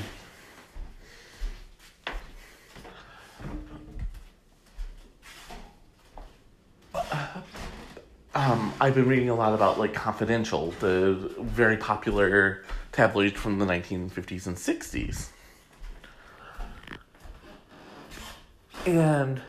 [8.34, 13.66] um, I've been reading a lot about like Confidential, the very popular tabloid from the
[13.66, 15.28] 1950s and 60s.
[18.86, 19.40] And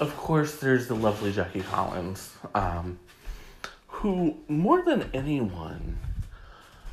[0.00, 2.98] of course, there's the lovely Jackie Collins, um,
[3.86, 5.98] who, more than anyone,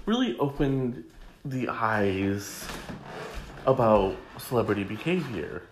[0.05, 1.03] really opened
[1.43, 2.67] the eyes
[3.65, 5.63] about celebrity behavior.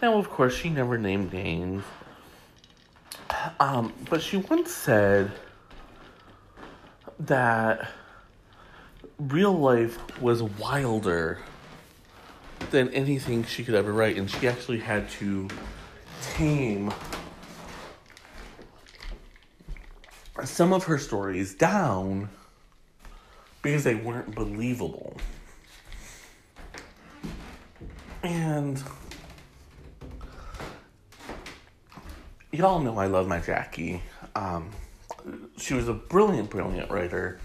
[0.00, 1.84] Now, of course, she never named names,
[3.60, 5.32] um, but she once said
[7.20, 7.90] that
[9.18, 11.38] real life was wilder
[12.70, 15.48] than anything she could ever write, and she actually had to
[16.22, 16.92] tame
[20.44, 22.28] some of her stories down
[23.62, 25.16] because they weren't believable.
[28.22, 28.82] And
[32.52, 34.02] y'all know I love my Jackie.
[34.36, 34.70] Um,
[35.56, 37.40] she was a brilliant, brilliant writer,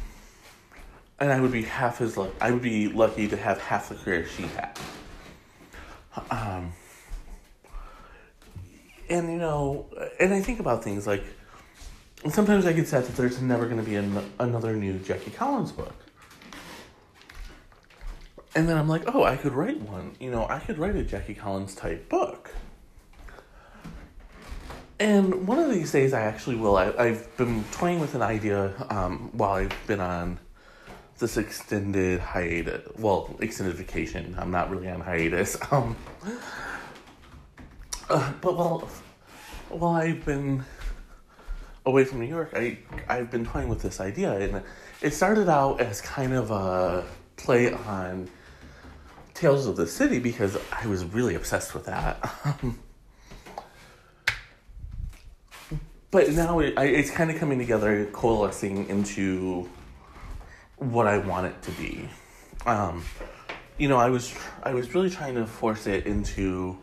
[1.20, 2.36] and I would be half as lucky.
[2.42, 4.78] I would be lucky to have half the career she had.
[6.32, 6.74] Um,
[9.10, 9.88] and you know,
[10.20, 11.24] and I think about things like
[12.30, 15.72] sometimes I get sad that there's never going to be an, another new Jackie Collins
[15.72, 15.94] book.
[18.56, 20.16] And then I'm like, oh, I could write one.
[20.20, 22.52] You know, I could write a Jackie Collins type book.
[25.00, 26.76] And one of these days, I actually will.
[26.76, 30.40] I, have been toying with an idea um, while I've been on
[31.20, 32.88] this extended hiatus.
[32.98, 34.36] Well, extended vacation.
[34.40, 35.58] I'm not really on hiatus.
[35.72, 35.96] Um,
[38.10, 38.90] uh, but while
[39.68, 40.64] while I've been
[41.86, 42.80] away from New York, I
[43.10, 44.64] I've been toying with this idea, and
[45.02, 47.06] it started out as kind of a
[47.36, 48.30] play on
[49.34, 52.18] Tales of the City because I was really obsessed with that.
[56.12, 59.70] but now it, I, it's kind of coming together, coalescing into
[60.78, 62.10] what I want it to be.
[62.66, 63.04] Um,
[63.78, 66.78] you know, I was I was really trying to force it into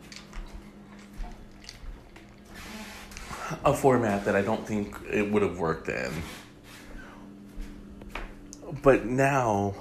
[3.63, 6.11] a format that I don't think it would have worked in.
[8.81, 9.75] But now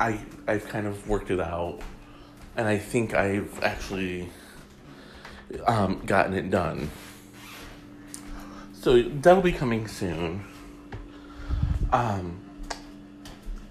[0.00, 1.80] I I've kind of worked it out
[2.56, 4.28] and I think I've actually
[5.66, 6.90] um, gotten it done.
[8.80, 10.44] So that'll be coming soon.
[11.92, 12.38] Um,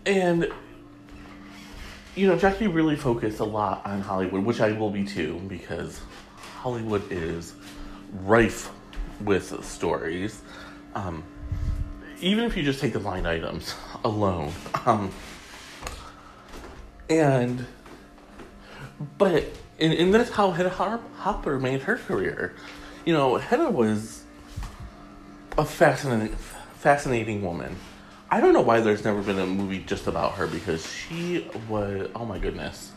[0.05, 0.51] and
[2.15, 6.01] you know, Jackie really focused a lot on Hollywood, which I will be too, because
[6.35, 7.53] Hollywood is
[8.23, 8.69] rife
[9.21, 10.41] with stories.
[10.93, 11.23] Um,
[12.19, 14.51] even if you just take the line items alone.
[14.85, 15.11] Um,
[17.09, 17.65] and,
[19.17, 19.45] but,
[19.79, 22.55] and, and that's how Hedda Hopper made her career.
[23.05, 24.23] You know, Hedda was
[25.57, 26.35] a fascinating,
[26.75, 27.75] fascinating woman.
[28.29, 32.09] I don't know why there's never been a movie just about her because she was,
[32.13, 32.91] oh my goodness,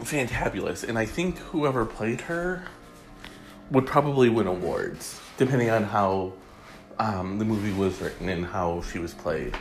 [0.00, 0.88] fantabulous.
[0.88, 2.64] And I think whoever played her
[3.70, 6.32] would probably win awards, depending on how
[6.98, 9.56] um, the movie was written and how she was played.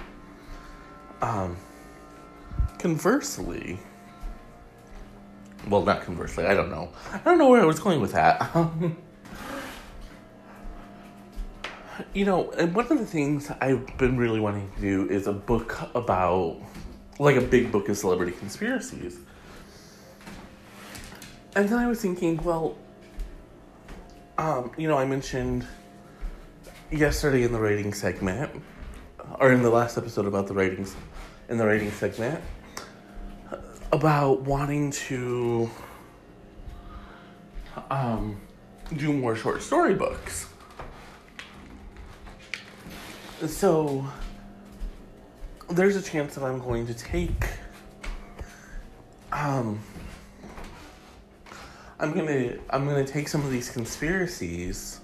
[1.21, 1.55] Um,
[2.79, 3.77] conversely,
[5.67, 6.91] well, not conversely, I don't know.
[7.11, 8.51] I don't know where I was going with that.
[12.13, 15.33] you know, and one of the things I've been really wanting to do is a
[15.33, 16.61] book about,
[17.19, 19.19] like a big book of celebrity conspiracies.
[21.55, 22.75] And then I was thinking, well,
[24.37, 25.67] um, you know, I mentioned
[26.91, 28.51] yesterday in the rating segment,
[29.39, 30.95] or in the last episode about the ratings,
[31.49, 32.41] in the rating segment,
[33.91, 35.69] about wanting to
[37.91, 38.39] um,
[38.97, 40.47] do more short story books.
[43.47, 44.05] So,
[45.69, 47.45] there's a chance that I'm going to take
[49.33, 49.79] um,
[51.99, 54.99] I'm gonna I'm gonna take some of these conspiracies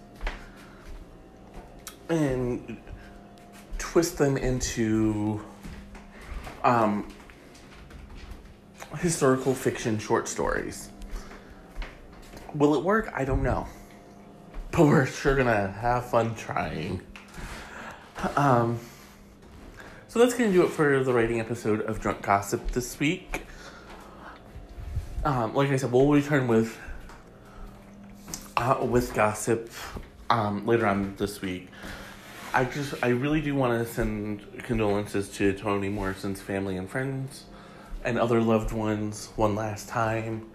[2.10, 2.78] and
[3.78, 5.44] twist them into
[6.64, 7.08] um,
[8.98, 10.90] historical fiction short stories.
[12.54, 13.12] Will it work?
[13.16, 13.68] I don't know.
[14.72, 17.02] But we're sure gonna have fun trying.
[18.36, 18.80] Um,
[20.08, 23.44] so that's gonna do it for the writing episode of Drunk Gossip this week.
[25.24, 26.78] Um, like I said, we'll return with
[28.58, 29.72] uh, with gossip
[30.30, 31.70] um, later on this week.
[32.54, 37.46] I just, I really do want to send condolences to Toni Morrison's family and friends
[38.04, 40.50] and other loved ones one last time.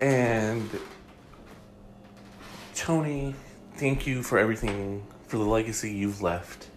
[0.00, 0.68] And
[2.74, 3.34] Toni,
[3.76, 6.68] thank you for everything, for the legacy you've left.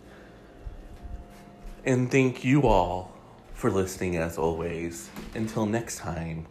[1.86, 3.14] And thank you all
[3.54, 5.10] for listening as always.
[5.34, 6.46] Until next time,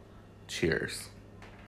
[0.49, 1.10] cheers.